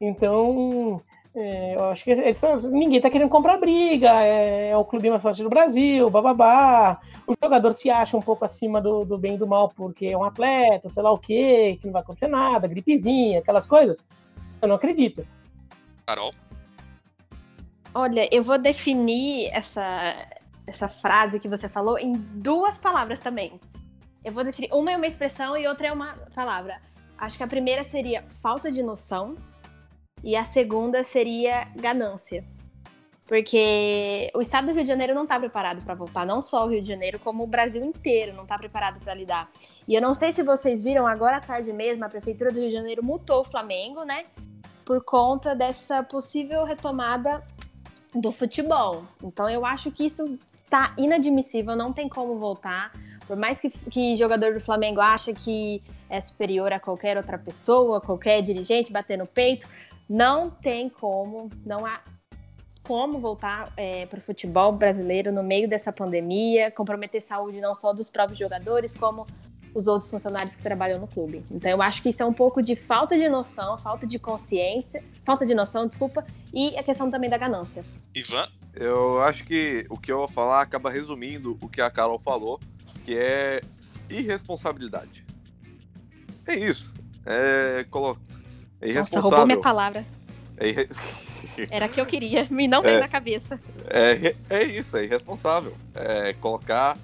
[0.00, 1.02] Então,
[1.34, 5.10] é, eu acho que eles são, ninguém tá querendo comprar briga, é, é, o clube
[5.10, 7.00] mais forte do Brasil, bababá.
[7.26, 10.16] O jogador se acha um pouco acima do, do bem e do mal porque é
[10.16, 14.04] um atleta, sei lá o quê, que não vai acontecer nada, gripezinha, aquelas coisas.
[14.60, 15.26] Eu não acredito.
[16.06, 16.34] Carol?
[17.94, 20.26] Olha, eu vou definir essa,
[20.66, 23.60] essa frase que você falou em duas palavras também.
[24.24, 24.72] Eu vou definir.
[24.72, 26.80] Uma é uma expressão e outra é uma palavra.
[27.16, 29.36] Acho que a primeira seria falta de noção
[30.22, 32.44] e a segunda seria ganância.
[33.26, 36.68] Porque o estado do Rio de Janeiro não está preparado para voltar, não só o
[36.70, 39.50] Rio de Janeiro, como o Brasil inteiro não está preparado para lidar.
[39.86, 42.70] E eu não sei se vocês viram, agora à tarde mesmo, a Prefeitura do Rio
[42.70, 44.24] de Janeiro multou o Flamengo, né?
[44.82, 47.44] Por conta dessa possível retomada
[48.14, 49.02] do futebol.
[49.22, 50.38] Então eu acho que isso
[50.70, 52.92] tá inadmissível, não tem como voltar.
[53.26, 58.00] Por mais que, que jogador do Flamengo acha que é superior a qualquer outra pessoa,
[58.00, 59.66] qualquer dirigente, bater no peito,
[60.08, 62.00] não tem como, não há
[62.82, 67.92] como voltar é, para o futebol brasileiro no meio dessa pandemia, comprometer saúde não só
[67.92, 69.26] dos próprios jogadores, como
[69.74, 71.44] os outros funcionários que trabalham no clube.
[71.50, 75.04] Então eu acho que isso é um pouco de falta de noção, falta de consciência,
[75.24, 77.84] falta de noção, desculpa, e a questão também da ganância.
[78.14, 78.48] Ivan?
[78.74, 82.58] Eu acho que o que eu vou falar acaba resumindo o que a Carol falou,
[83.04, 83.60] que é
[84.08, 85.26] irresponsabilidade.
[86.46, 86.92] É isso.
[87.26, 88.18] É, colo...
[88.80, 90.04] é Nossa, roubou minha palavra.
[90.56, 90.88] É irre...
[91.70, 93.60] Era a que eu queria, me não veio é, na cabeça.
[93.86, 95.74] É, é isso, é irresponsável.
[95.94, 96.96] É colocar,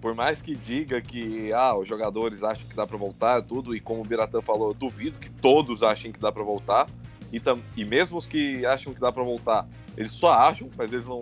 [0.00, 3.80] por mais que diga que ah, os jogadores acham que dá para voltar, tudo, e
[3.80, 6.88] como o Biratã falou, eu duvido que todos achem que dá para voltar.
[7.30, 10.92] E, tam, e mesmo os que acham que dá para voltar, eles só acham, mas
[10.92, 11.20] eles não,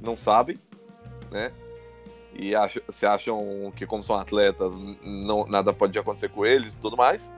[0.00, 0.58] não sabem,
[1.30, 1.52] né?
[2.34, 6.78] E ach, se acham que, como são atletas, não, nada pode acontecer com eles e
[6.78, 7.30] tudo mais.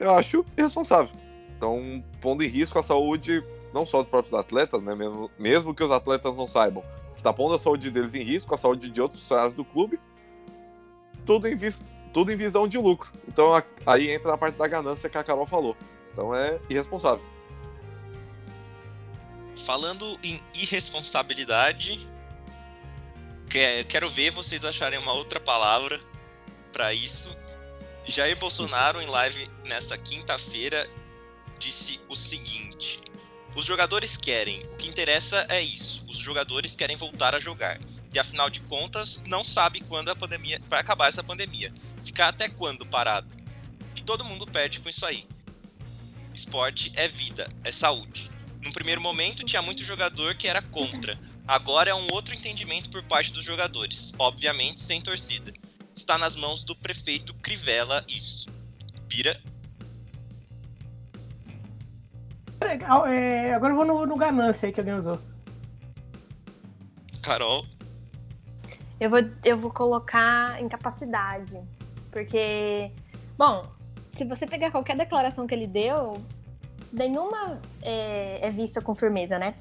[0.00, 1.14] Eu acho irresponsável.
[1.56, 4.94] Então, pondo em risco a saúde não só dos próprios atletas, né?
[4.94, 6.82] Mesmo, mesmo que os atletas não saibam,
[7.14, 10.00] está pondo a saúde deles em risco, a saúde de outros funcionários do clube,
[11.26, 13.12] tudo em, vis, tudo em visão de lucro.
[13.28, 15.76] Então a, aí entra na parte da ganância que a Carol falou.
[16.12, 17.24] Então é irresponsável.
[19.64, 22.08] Falando em irresponsabilidade,
[23.88, 26.00] quero ver vocês acharem uma outra palavra
[26.72, 27.36] para isso.
[28.06, 30.88] Jair Bolsonaro, em live nesta quinta-feira,
[31.58, 33.00] disse o seguinte:
[33.54, 36.04] Os jogadores querem, o que interessa é isso.
[36.08, 37.78] Os jogadores querem voltar a jogar.
[38.12, 41.72] E afinal de contas, não sabe quando a pandemia vai acabar essa pandemia.
[42.02, 43.28] Ficar até quando parado?
[43.94, 45.26] E todo mundo perde com isso aí.
[46.34, 48.30] Esporte é vida, é saúde.
[48.60, 51.16] No primeiro momento, tinha muito jogador que era contra.
[51.46, 55.52] Agora é um outro entendimento por parte dos jogadores, obviamente sem torcida.
[55.94, 58.48] Está nas mãos do prefeito Crivella isso.
[59.08, 59.40] Pira.
[62.60, 65.18] É, agora eu vou no, no ganância aí que alguém usou.
[67.22, 67.64] Carol.
[68.98, 71.58] Eu vou, eu vou colocar incapacidade.
[72.10, 72.92] Porque,
[73.36, 73.66] bom,
[74.14, 76.22] se você pegar qualquer declaração que ele deu,
[76.92, 79.54] nenhuma é, é vista com firmeza, né?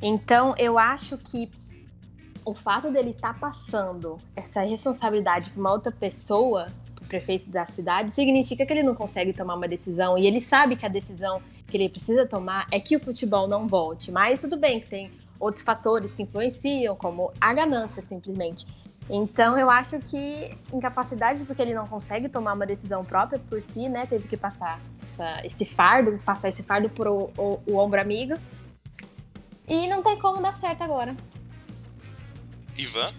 [0.00, 1.50] Então, eu acho que
[2.48, 6.68] o fato dele estar tá passando essa responsabilidade para uma outra pessoa,
[6.98, 10.74] o prefeito da cidade, significa que ele não consegue tomar uma decisão e ele sabe
[10.74, 14.10] que a decisão que ele precisa tomar é que o futebol não volte.
[14.10, 18.66] Mas tudo bem que tem outros fatores que influenciam, como a ganância, simplesmente.
[19.10, 23.90] Então, eu acho que incapacidade, porque ele não consegue tomar uma decisão própria por si,
[23.90, 24.06] né?
[24.06, 24.80] Teve que passar
[25.12, 28.34] essa, esse fardo, passar esse fardo pro o, o ombro amigo.
[29.66, 31.14] E não tem como dar certo agora.
[32.78, 33.12] Ivan?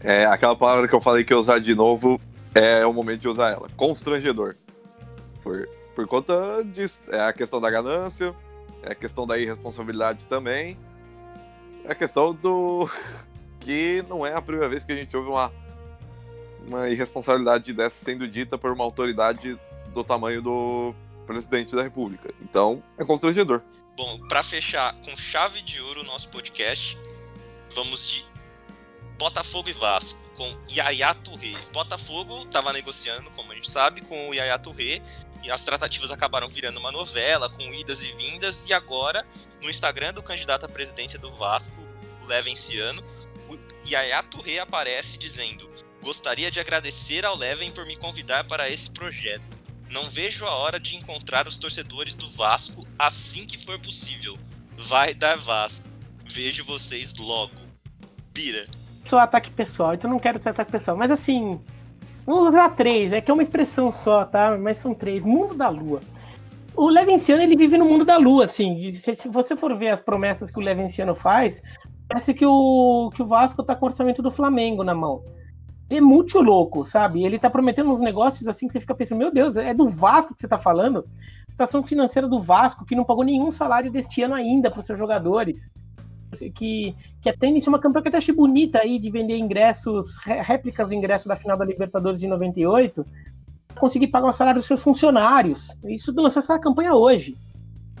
[0.00, 2.20] É, aquela palavra que eu falei que ia usar de novo
[2.54, 3.68] é o momento de usar ela.
[3.76, 4.56] Constrangedor.
[5.42, 7.00] Por, por conta disso.
[7.08, 8.34] É a questão da ganância,
[8.82, 10.78] é a questão da irresponsabilidade também.
[11.84, 12.88] É a questão do.
[13.60, 15.52] que não é a primeira vez que a gente ouve uma,
[16.66, 19.58] uma irresponsabilidade dessa sendo dita por uma autoridade
[19.92, 20.94] do tamanho do
[21.26, 22.32] presidente da República.
[22.40, 23.62] Então, é constrangedor.
[23.96, 26.96] Bom, para fechar com chave de ouro o nosso podcast,
[27.74, 28.26] vamos de
[29.18, 31.52] Botafogo e Vasco com Yaya Touré.
[31.72, 35.02] Botafogo estava negociando, como a gente sabe, com o Yaya Touré
[35.42, 39.26] e as tratativas acabaram virando uma novela com idas e vindas e agora
[39.60, 41.74] no Instagram do candidato à presidência do Vasco,
[42.26, 43.02] Levenciano,
[43.48, 43.58] o
[43.88, 45.68] Yaya Touré aparece dizendo:
[46.02, 49.58] "Gostaria de agradecer ao Leven por me convidar para esse projeto.
[49.88, 54.38] Não vejo a hora de encontrar os torcedores do Vasco assim que for possível.
[54.76, 55.88] Vai dar Vasco.
[56.30, 57.52] Vejo vocês logo.
[58.32, 58.66] Pira.
[59.04, 60.96] Sou ataque pessoal, então não quero ser ataque pessoal.
[60.96, 61.60] Mas assim,
[62.26, 64.56] vamos usar três, é que é uma expressão só, tá?
[64.56, 65.24] Mas são três.
[65.24, 66.00] Mundo da Lua.
[66.76, 68.92] O Levenciano, ele vive no mundo da Lua, assim.
[68.92, 71.62] Se, você for ver as promessas que o Levenciano faz,
[72.06, 75.24] parece que o, que o Vasco tá com o orçamento do Flamengo na mão
[75.90, 77.24] é muito louco, sabe?
[77.24, 80.34] Ele tá prometendo uns negócios assim que você fica pensando, meu Deus, é do Vasco
[80.34, 81.04] que você tá falando?
[81.48, 84.98] Situação financeira do Vasco, que não pagou nenhum salário deste ano ainda para os seus
[84.98, 85.70] jogadores.
[86.54, 90.18] Que, que até iniciou uma campanha que eu até achei bonita aí de vender ingressos,
[90.18, 93.04] réplicas do ingresso da final da Libertadores de 98,
[93.78, 95.68] conseguir pagar o salário dos seus funcionários.
[95.84, 97.36] Isso lançou essa campanha hoje.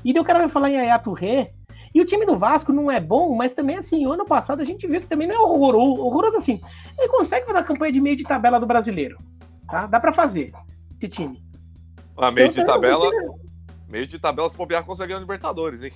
[0.04, 1.50] E daí o cara vai falar em Ayato Rê,
[1.94, 4.86] e o time do Vasco não é bom, mas também, assim, ano passado a gente
[4.86, 6.60] viu que também não é horroroso, horroroso assim.
[6.98, 9.18] Ele consegue fazer a campanha de meio de tabela do brasileiro.
[9.66, 9.86] Tá?
[9.86, 10.52] Dá para fazer
[10.96, 11.42] esse time.
[12.16, 13.10] Ah, meio então, de tabela.
[13.88, 15.92] Meio de tabela, se bobear, consegue a Libertadores, hein?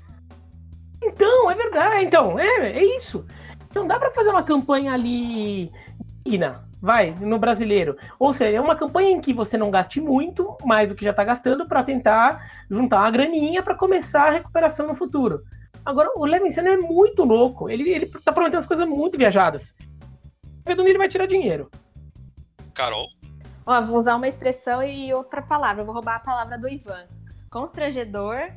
[1.02, 2.04] Então, é verdade.
[2.04, 3.26] Então, é, é isso.
[3.70, 5.72] Então dá para fazer uma campanha ali
[6.24, 7.96] digna, vai, no brasileiro.
[8.18, 11.10] Ou seja, é uma campanha em que você não gaste muito, mais do que já
[11.10, 15.42] está gastando, para tentar juntar uma graninha para começar a recuperação no futuro.
[15.84, 17.68] Agora, o Levinciano é muito louco.
[17.68, 19.74] Ele, ele tá prometendo as coisas muito viajadas.
[20.66, 21.70] Onde ele vai tirar dinheiro.
[22.74, 23.08] Carol?
[23.66, 25.82] Ó, vou usar uma expressão e outra palavra.
[25.82, 27.06] vou roubar a palavra do Ivan.
[27.50, 28.52] Constrangedor.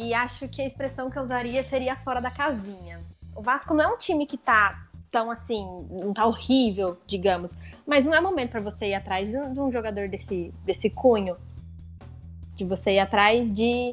[0.00, 3.00] E acho que a expressão que eu usaria seria fora da casinha.
[3.34, 7.58] O Vasco não é um time que tá tão assim, não tá horrível, digamos.
[7.84, 10.88] Mas não é momento para você ir atrás de um, de um jogador desse, desse
[10.88, 11.36] cunho.
[12.54, 13.92] De você ir atrás de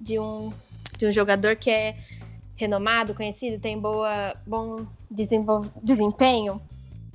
[0.00, 0.52] de um,
[0.98, 1.96] de um jogador que é
[2.56, 4.84] renomado, conhecido, tem boa, bom
[5.80, 6.60] desempenho.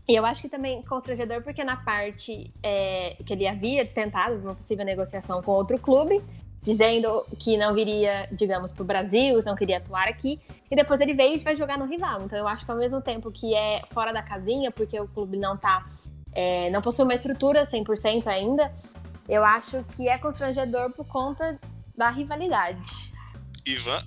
[0.08, 4.56] E eu acho que também constrangedor porque na parte é, que ele havia tentado uma
[4.56, 6.24] possível negociação com outro clube,
[6.64, 10.40] dizendo que não viria, digamos, para o Brasil, não queria atuar aqui,
[10.72, 12.24] e depois ele veio e vai jogar no rival.
[12.24, 15.38] Então eu acho que ao mesmo tempo que é fora da casinha, porque o clube
[15.38, 15.86] não tá,
[16.32, 18.74] é, não possui uma estrutura 100% ainda,
[19.28, 21.60] eu acho que é constrangedor por conta
[21.96, 23.12] da rivalidade.
[23.66, 24.04] Ivan?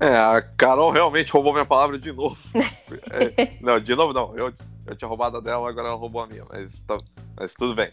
[0.00, 2.38] É, a Carol realmente roubou minha palavra de novo.
[3.10, 4.36] é, não, de novo não.
[4.36, 4.52] Eu,
[4.86, 6.44] eu tinha roubado a dela, agora ela roubou a minha.
[6.48, 7.00] Mas, tá,
[7.36, 7.90] mas tudo bem.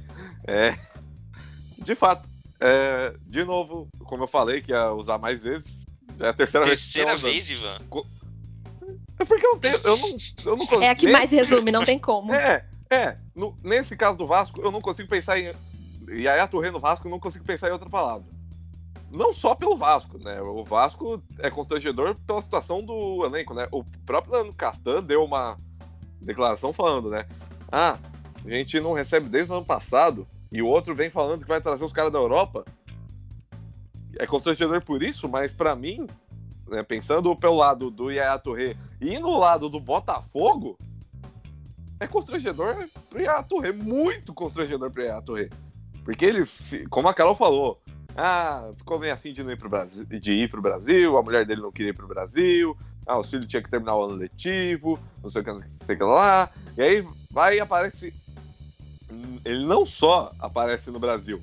[0.47, 0.75] É,
[1.79, 2.29] de fato,
[2.65, 5.85] é, de novo, como eu falei, que ia usar mais vezes.
[6.19, 6.91] É a terceira, terceira vez.
[6.91, 7.77] Terceira vez, Ivan?
[9.19, 9.77] É porque eu não tenho.
[9.83, 11.17] Eu não, eu não É a que nesse...
[11.17, 12.33] mais resume, não tem como.
[12.33, 13.17] É, é.
[13.35, 15.53] No, nesse caso do Vasco, eu não consigo pensar em.
[16.09, 18.35] E aí a Torre no Vasco, eu não consigo pensar em outra palavra
[19.15, 20.41] não só pelo Vasco, né?
[20.41, 23.67] O Vasco é constrangedor pela situação do elenco, né?
[23.71, 25.57] O próprio Leandro Castan deu uma
[26.21, 27.25] declaração falando, né?
[27.71, 27.97] Ah,
[28.43, 31.59] a gente não recebe desde o ano passado e o outro vem falando que vai
[31.59, 32.63] trazer os caras da Europa.
[34.17, 36.07] é constrangedor por isso, mas para mim,
[36.69, 40.77] né, pensando pelo lado do Yaya Touré e no lado do Botafogo,
[41.99, 45.49] é constrangedor pro Yaya Touré, muito constrangedor pro Yaya Touré.
[46.05, 46.43] Porque ele,
[46.89, 47.81] como a Carol falou,
[48.15, 51.45] ah, ficou bem assim de, não ir pro Brasil, de ir pro Brasil, a mulher
[51.45, 54.97] dele não queria ir pro Brasil, ah, os filhos tinham que terminar o ano letivo,
[55.21, 56.49] não sei o que, não sei o que lá.
[56.77, 58.13] E aí vai e aparece.
[59.43, 61.41] Ele não só aparece no Brasil,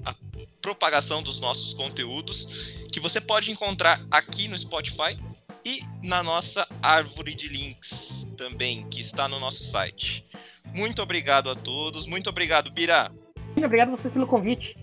[0.05, 0.15] a
[0.63, 2.49] propagação dos nossos conteúdos,
[2.91, 5.19] que você pode encontrar aqui no Spotify
[5.63, 10.27] e na nossa árvore de links também, que está no nosso site.
[10.75, 13.11] Muito obrigado a todos, muito obrigado, Bira.
[13.53, 14.77] Muito obrigado a vocês pelo convite.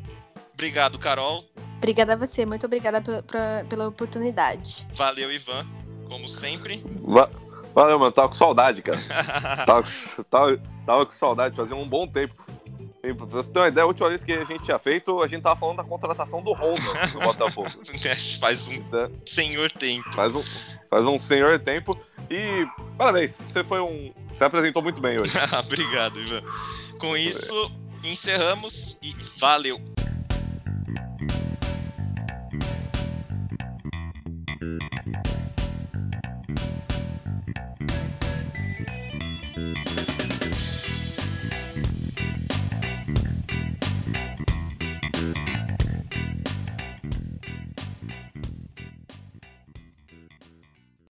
[0.53, 1.43] Obrigado, Carol.
[1.77, 3.01] Obrigada a você, muito obrigada
[3.67, 4.87] pela oportunidade.
[4.93, 5.65] Valeu, Ivan,
[6.07, 6.83] como sempre.
[7.01, 7.29] Va
[7.73, 8.99] Valeu, mano, tava com saudade, cara.
[9.65, 9.83] tava,
[10.29, 12.35] tava, tava, com saudade, fazia um bom tempo.
[13.01, 15.41] Pra você ter uma ideia, a última vez que a gente tinha feito, a gente
[15.41, 16.83] tava falando da contratação do Honda
[17.15, 17.69] no Botafogo.
[18.05, 19.09] É, faz um né?
[19.25, 20.13] senhor tempo.
[20.13, 20.43] Faz um,
[20.87, 21.97] faz um senhor tempo.
[22.29, 24.13] E parabéns, você foi um.
[24.29, 25.33] Você apresentou muito bem hoje.
[25.51, 26.43] Ah, obrigado, Ivan.
[26.99, 27.71] Com isso,
[28.03, 29.81] encerramos e valeu!